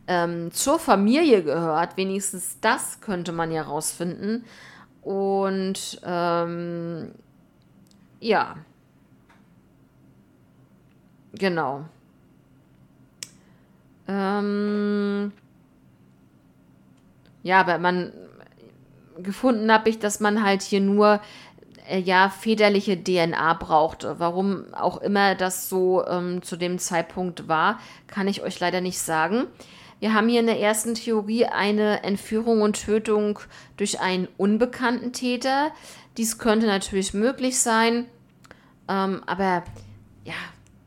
ähm, 0.07 0.51
zur 0.51 0.79
Familie 0.79 1.43
gehört. 1.43 1.97
Wenigstens 1.97 2.57
das 2.61 3.01
könnte 3.01 3.31
man 3.31 3.51
ja 3.51 3.63
rausfinden. 3.63 4.45
Und 5.01 6.01
ähm, 6.03 7.11
ja. 8.19 8.55
Genau. 11.33 11.85
Ähm, 14.07 15.31
ja, 17.43 17.59
aber 17.59 17.77
man 17.77 18.13
gefunden 19.17 19.71
habe 19.71 19.89
ich, 19.89 19.99
dass 19.99 20.19
man 20.19 20.43
halt 20.43 20.61
hier 20.61 20.81
nur 20.81 21.19
äh, 21.87 21.99
ja 21.99 22.29
väterliche 22.29 23.01
DNA 23.01 23.53
brauchte. 23.53 24.19
Warum 24.19 24.73
auch 24.73 24.97
immer 25.01 25.35
das 25.35 25.69
so 25.69 26.05
ähm, 26.07 26.41
zu 26.41 26.57
dem 26.57 26.79
Zeitpunkt 26.79 27.47
war, 27.47 27.79
kann 28.07 28.27
ich 28.27 28.41
euch 28.41 28.59
leider 28.59 28.81
nicht 28.81 28.99
sagen. 28.99 29.47
Wir 29.99 30.13
haben 30.13 30.27
hier 30.27 30.41
in 30.41 30.45
der 30.45 30.59
ersten 30.59 30.93
Theorie 30.95 31.45
eine 31.45 32.03
Entführung 32.03 32.61
und 32.61 32.83
Tötung 32.83 33.39
durch 33.77 34.01
einen 34.01 34.27
unbekannten 34.37 35.13
Täter. 35.13 35.71
Dies 36.17 36.37
könnte 36.37 36.67
natürlich 36.67 37.13
möglich 37.13 37.59
sein. 37.59 38.05
Ähm, 38.87 39.23
aber 39.25 39.63
ja, 40.23 40.33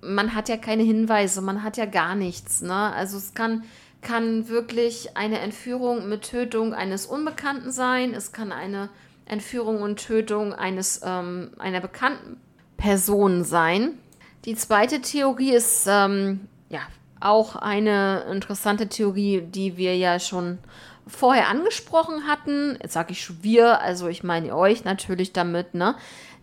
man 0.01 0.35
hat 0.35 0.49
ja 0.49 0.57
keine 0.57 0.83
Hinweise, 0.83 1.41
man 1.41 1.63
hat 1.63 1.77
ja 1.77 1.87
gar 1.87 2.15
nichts. 2.15 2.61
Ne? 2.61 2.75
Also 2.75 3.17
es 3.17 3.35
kann, 3.35 3.65
kann 4.03 4.49
wirklich 4.49 5.17
eine 5.17 5.41
Entführung 5.41 6.09
mit 6.09 6.23
Tötung 6.23 6.75
eines 6.75 7.07
Unbekannten 7.07 7.73
sein. 7.73 8.15
Es 8.15 8.33
kann 8.33 8.53
eine 8.53 8.91
Entführung 9.25 9.83
und 9.83 9.99
Tötung 10.05 10.55
eines 10.55 11.01
ähm, 11.05 11.51
einer 11.59 11.81
bekannten 11.81 12.41
Person 12.77 13.45
sein. 13.45 13.99
Die 14.45 14.55
zweite 14.55 15.01
Theorie 15.01 15.55
ist 15.55 15.87
ähm, 15.89 16.49
ja 16.69 16.81
auch 17.21 17.57
eine 17.57 18.25
interessante 18.31 18.89
Theorie, 18.89 19.43
die 19.43 19.77
wir 19.77 19.97
ja 19.97 20.19
schon 20.19 20.59
vorher 21.07 21.49
angesprochen 21.49 22.27
hatten. 22.27 22.79
Jetzt 22.83 22.93
sage 22.93 23.13
ich 23.13 23.43
wir, 23.43 23.81
also 23.81 24.09
ich 24.09 24.23
meine 24.23 24.55
euch 24.55 24.85
natürlich 24.85 25.33
damit, 25.33 25.75
ne? 25.75 25.95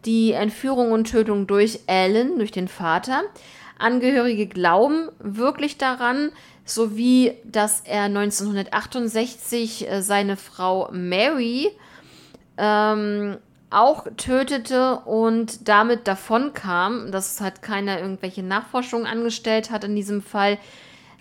die 0.06 0.34
Entführung 0.34 0.92
und 0.92 1.10
Tötung 1.10 1.48
durch 1.48 1.80
Alan, 1.88 2.38
durch 2.38 2.52
den 2.52 2.68
Vater. 2.68 3.24
Angehörige 3.78 4.48
glauben 4.48 5.10
wirklich 5.20 5.78
daran, 5.78 6.32
sowie 6.64 7.34
dass 7.44 7.82
er 7.82 8.04
1968 8.04 9.90
äh, 9.90 10.02
seine 10.02 10.38
Frau 10.38 10.90
Mary 10.92 11.72
ähm, 12.58 13.38
auch 13.70 14.06
tötete 14.18 15.00
und 15.00 15.68
damit 15.68 16.08
davonkam, 16.08 17.12
dass 17.12 17.42
halt 17.42 17.62
keiner 17.62 18.00
irgendwelche 18.00 18.44
Nachforschungen 18.44 19.08
angestellt 19.08 19.72
hat 19.72 19.84
in 19.84 19.96
diesem 19.96 20.22
Fall. 20.22 20.58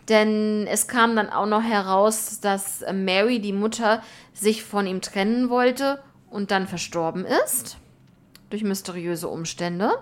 Denn 0.09 0.67
es 0.67 0.87
kam 0.87 1.17
dann 1.17 1.31
auch 1.31 1.47
noch 1.47 1.63
heraus, 1.63 2.41
dass 2.41 2.85
Mary, 2.93 3.41
die 3.41 3.55
Mutter, 3.55 4.03
sich 4.35 4.63
von 4.63 4.87
ihm 4.87 5.01
trennen 5.01 5.49
wollte 5.49 6.03
und 6.31 6.51
dann 6.51 6.67
verstorben 6.67 7.25
ist 7.25 7.79
durch 8.51 8.63
mysteriöse 8.63 9.29
Umstände. 9.29 9.93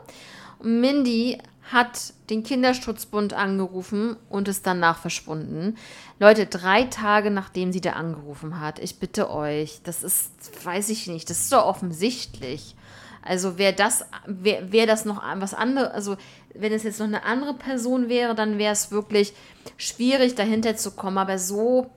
Mindy 0.63 1.39
hat 1.71 2.15
den 2.29 2.43
Kinderschutzbund 2.43 3.35
angerufen 3.35 4.17
und 4.29 4.49
ist 4.49 4.67
danach 4.67 4.99
verschwunden. 4.99 5.77
Leute, 6.19 6.47
drei 6.47 6.85
Tage 6.85 7.31
nachdem 7.31 7.73
sie 7.73 7.81
da 7.81 7.93
angerufen 7.93 8.61
hat. 8.61 8.79
Ich 8.79 8.99
bitte 8.99 9.31
euch, 9.31 9.81
das 9.85 10.03
ist, 10.03 10.33
weiß 10.65 10.89
ich 10.89 11.07
nicht, 11.07 11.31
das 11.31 11.39
ist 11.41 11.51
so 11.51 11.63
offensichtlich. 11.63 12.75
Also 13.23 13.57
wäre 13.57 13.73
das, 13.73 14.05
wäre 14.27 14.73
wär 14.73 14.87
das 14.87 15.05
noch 15.05 15.23
was 15.37 15.55
anderes, 15.55 15.93
also 15.93 16.17
wenn 16.55 16.73
es 16.73 16.83
jetzt 16.83 16.99
noch 16.99 17.07
eine 17.07 17.23
andere 17.25 17.55
Person 17.55 18.09
wäre, 18.09 18.35
dann 18.35 18.59
wäre 18.59 18.73
es 18.73 18.91
wirklich 18.91 19.33
schwierig, 19.77 20.35
dahinter 20.35 20.77
zu 20.77 20.91
kommen. 20.91 21.19
Aber 21.19 21.39
so, 21.39 21.91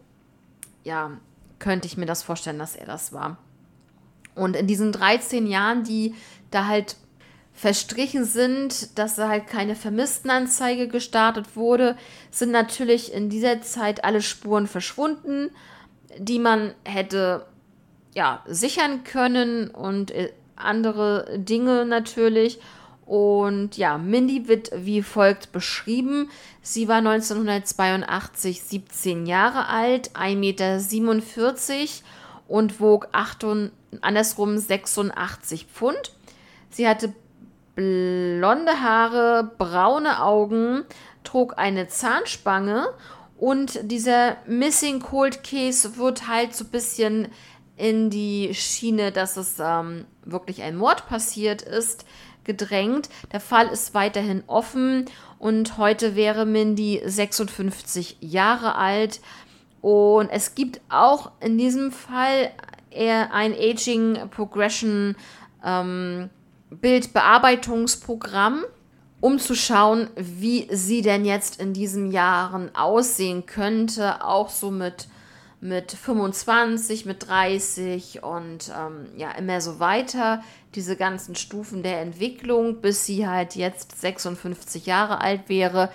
ja, 0.84 1.12
könnte 1.58 1.88
ich 1.88 1.98
mir 1.98 2.06
das 2.06 2.22
vorstellen, 2.22 2.60
dass 2.60 2.76
er 2.76 2.86
das 2.86 3.12
war. 3.12 3.38
Und 4.36 4.56
in 4.56 4.68
diesen 4.68 4.92
13 4.92 5.48
Jahren, 5.48 5.84
die 5.84 6.14
da 6.52 6.68
halt 6.68 6.96
verstrichen 7.56 8.26
sind, 8.26 9.00
dass 9.00 9.16
da 9.16 9.30
halt 9.30 9.48
keine 9.48 9.76
Vermisstenanzeige 9.76 10.90
gestartet 10.90 11.56
wurde, 11.56 11.98
sind 12.30 12.52
natürlich 12.52 13.14
in 13.14 13.30
dieser 13.30 13.62
Zeit 13.62 14.04
alle 14.04 14.22
Spuren 14.22 14.68
verschwunden, 14.68 15.50
die 16.18 16.38
man 16.38 16.74
hätte 16.84 17.46
ja 18.14 18.44
sichern 18.46 19.06
können 19.06 19.70
und 19.70 20.12
äh, 20.12 20.32
andere 20.58 21.38
Dinge 21.38 21.86
natürlich. 21.86 22.60
Und 23.06 23.78
ja, 23.78 23.98
Mindy 23.98 24.48
wird 24.48 24.72
wie 24.76 25.02
folgt 25.04 25.52
beschrieben. 25.52 26.30
Sie 26.62 26.88
war 26.88 26.98
1982 26.98 28.64
17 28.64 29.28
Jahre 29.28 29.68
alt, 29.68 30.12
1,47 30.12 30.36
Meter 30.36 31.90
und 32.48 32.80
wog 32.80 33.08
8, 33.12 33.46
andersrum 34.02 34.58
86 34.58 35.68
Pfund. 35.68 36.14
Sie 36.70 36.88
hatte 36.88 37.14
blonde 37.76 38.82
Haare, 38.82 39.52
braune 39.58 40.24
Augen, 40.24 40.86
trug 41.24 41.58
eine 41.58 41.88
Zahnspange 41.88 42.88
und 43.38 43.92
dieser 43.92 44.38
Missing 44.48 45.02
Cold 45.02 45.44
Case 45.44 45.98
wird 45.98 46.28
halt 46.28 46.56
so 46.56 46.64
ein 46.64 46.72
bisschen 46.72 47.28
in 47.78 48.10
die 48.10 48.54
Schiene, 48.54 49.12
dass 49.12 49.36
es 49.36 49.58
ähm, 49.60 50.06
wirklich 50.24 50.62
ein 50.64 50.78
Mord 50.78 51.08
passiert 51.08 51.62
ist, 51.62 52.06
gedrängt. 52.46 53.10
Der 53.34 53.42
Fall 53.42 53.68
ist 53.68 53.94
weiterhin 53.94 54.44
offen 54.48 55.06
und 55.40 55.78
heute 55.78 56.16
wäre 56.16 56.46
Mindy 56.46 57.02
56 57.04 58.18
Jahre 58.22 58.76
alt. 58.76 59.20
Und 59.82 60.30
es 60.30 60.56
gibt 60.56 60.80
auch 60.90 61.32
in 61.42 61.58
diesem 61.58 61.92
Fall 61.92 62.52
eher 62.90 63.34
ein 63.34 63.54
Aging 63.54 64.30
Progression 64.32 65.16
ähm, 65.64 66.30
Bildbearbeitungsprogramm, 66.80 68.64
um 69.22 69.40
zu 69.40 69.56
schauen, 69.56 70.10
wie 70.16 70.68
sie 70.72 71.02
denn 71.02 71.26
jetzt 71.26 71.60
in 71.60 71.74
diesen 71.74 72.12
Jahren 72.12 72.76
aussehen 72.76 73.46
könnte, 73.46 74.24
auch 74.24 74.50
so 74.50 74.72
mit 74.72 75.08
mit 75.62 75.92
25, 75.92 77.06
mit 77.06 77.28
30 77.28 78.22
und 78.22 78.72
ähm, 78.78 79.08
ja, 79.18 79.32
immer 79.32 79.62
so 79.62 79.80
weiter. 79.80 80.44
Diese 80.76 80.96
ganzen 80.96 81.36
Stufen 81.36 81.82
der 81.82 82.02
Entwicklung, 82.02 82.82
bis 82.82 83.06
sie 83.06 83.28
halt 83.28 83.56
jetzt 83.56 84.00
56 84.00 84.86
Jahre 84.86 85.22
alt 85.22 85.50
wäre. 85.50 85.90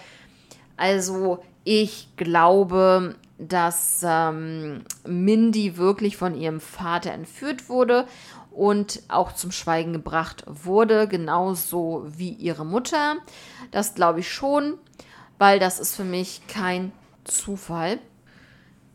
Also 0.77 1.45
ich 1.63 2.09
glaube, 2.17 3.15
dass 3.41 4.05
ähm, 4.05 4.85
Mindy 5.07 5.77
wirklich 5.77 6.17
von 6.17 6.35
ihrem 6.35 6.61
Vater 6.61 7.13
entführt 7.13 7.69
wurde 7.69 8.07
und 8.51 9.03
auch 9.09 9.33
zum 9.33 9.53
Schweigen 9.53 9.93
gebracht 9.93 10.45
wurde, 10.47 11.09
genauso 11.09 12.05
wie 12.07 12.31
ihre 12.31 12.67
Mutter. 12.67 13.17
Das 13.71 13.95
glaube 13.95 14.21
ich 14.21 14.33
schon, 14.33 14.75
weil 15.39 15.59
das 15.59 15.81
ist 15.81 15.97
für 15.97 16.05
mich 16.05 16.43
kein 16.49 16.93
Zufall. 17.25 17.99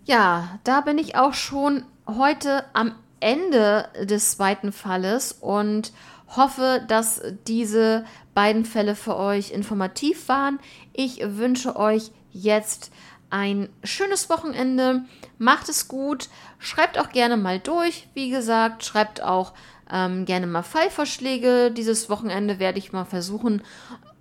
Ja, 0.06 0.60
da 0.64 0.82
bin 0.82 0.98
ich 0.98 1.16
auch 1.16 1.34
schon 1.34 1.84
heute 2.06 2.66
am 2.74 2.94
Ende 3.20 3.90
des 4.04 4.32
zweiten 4.32 4.72
Falles 4.72 5.32
und 5.32 5.92
hoffe, 6.36 6.84
dass 6.88 7.22
diese 7.48 8.06
beiden 8.34 8.66
Fälle 8.66 8.96
für 8.96 9.16
euch 9.16 9.52
informativ 9.52 10.28
waren. 10.28 10.60
Ich 10.94 11.22
wünsche 11.24 11.76
euch 11.76 12.12
jetzt 12.32 12.92
ein 13.30 13.70
schönes 13.84 14.30
Wochenende. 14.30 15.04
Macht 15.38 15.70
es 15.70 15.88
gut. 15.88 16.30
Schreibt 16.60 16.98
auch 16.98 17.10
gerne 17.10 17.38
mal 17.38 17.60
durch. 17.60 18.08
Wie 18.14 18.30
gesagt, 18.30 18.84
schreibt 18.84 19.22
auch 19.22 19.54
ähm, 19.92 20.26
gerne 20.26 20.48
mal 20.48 20.64
Fallvorschläge. 20.64 21.72
Dieses 21.72 22.10
Wochenende 22.10 22.60
werde 22.60 22.80
ich 22.80 22.94
mal 22.94 23.06
versuchen, 23.06 23.62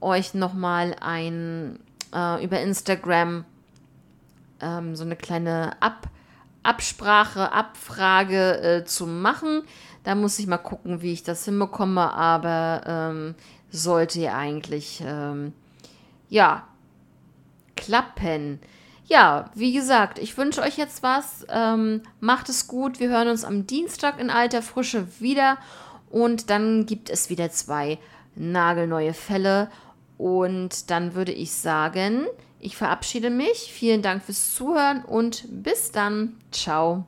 euch 0.00 0.34
nochmal 0.34 0.96
ein 1.00 1.78
äh, 2.14 2.44
über 2.44 2.60
Instagram 2.60 3.44
ähm, 4.60 4.96
so 4.96 5.04
eine 5.04 5.16
kleine 5.16 5.80
Ab 5.80 6.08
Absprache, 6.62 7.52
Abfrage 7.52 8.60
äh, 8.62 8.84
zu 8.86 9.06
machen. 9.06 9.62
Da 10.02 10.14
muss 10.14 10.38
ich 10.38 10.46
mal 10.46 10.56
gucken, 10.56 11.02
wie 11.02 11.12
ich 11.12 11.22
das 11.22 11.44
hinbekomme, 11.44 12.10
aber 12.14 12.80
ähm, 12.86 13.34
sollte 13.70 14.20
ja 14.20 14.34
eigentlich, 14.34 15.02
ähm, 15.04 15.52
ja, 16.30 16.66
klappen. 17.76 18.60
Ja, 19.06 19.50
wie 19.54 19.72
gesagt, 19.72 20.18
ich 20.18 20.36
wünsche 20.36 20.62
euch 20.62 20.78
jetzt 20.78 21.02
was. 21.02 21.46
Ähm, 21.50 22.02
macht 22.20 22.48
es 22.48 22.66
gut. 22.66 23.00
Wir 23.00 23.10
hören 23.10 23.28
uns 23.28 23.44
am 23.44 23.66
Dienstag 23.66 24.18
in 24.18 24.30
alter 24.30 24.62
Frische 24.62 25.06
wieder. 25.20 25.58
Und 26.10 26.48
dann 26.50 26.86
gibt 26.86 27.10
es 27.10 27.28
wieder 27.28 27.50
zwei 27.50 27.98
nagelneue 28.34 29.14
Fälle. 29.14 29.70
Und 30.16 30.90
dann 30.90 31.14
würde 31.14 31.32
ich 31.32 31.52
sagen, 31.52 32.26
ich 32.60 32.76
verabschiede 32.76 33.30
mich. 33.30 33.72
Vielen 33.72 34.00
Dank 34.00 34.22
fürs 34.22 34.54
Zuhören 34.54 35.04
und 35.04 35.44
bis 35.50 35.90
dann. 35.90 36.36
Ciao. 36.50 37.04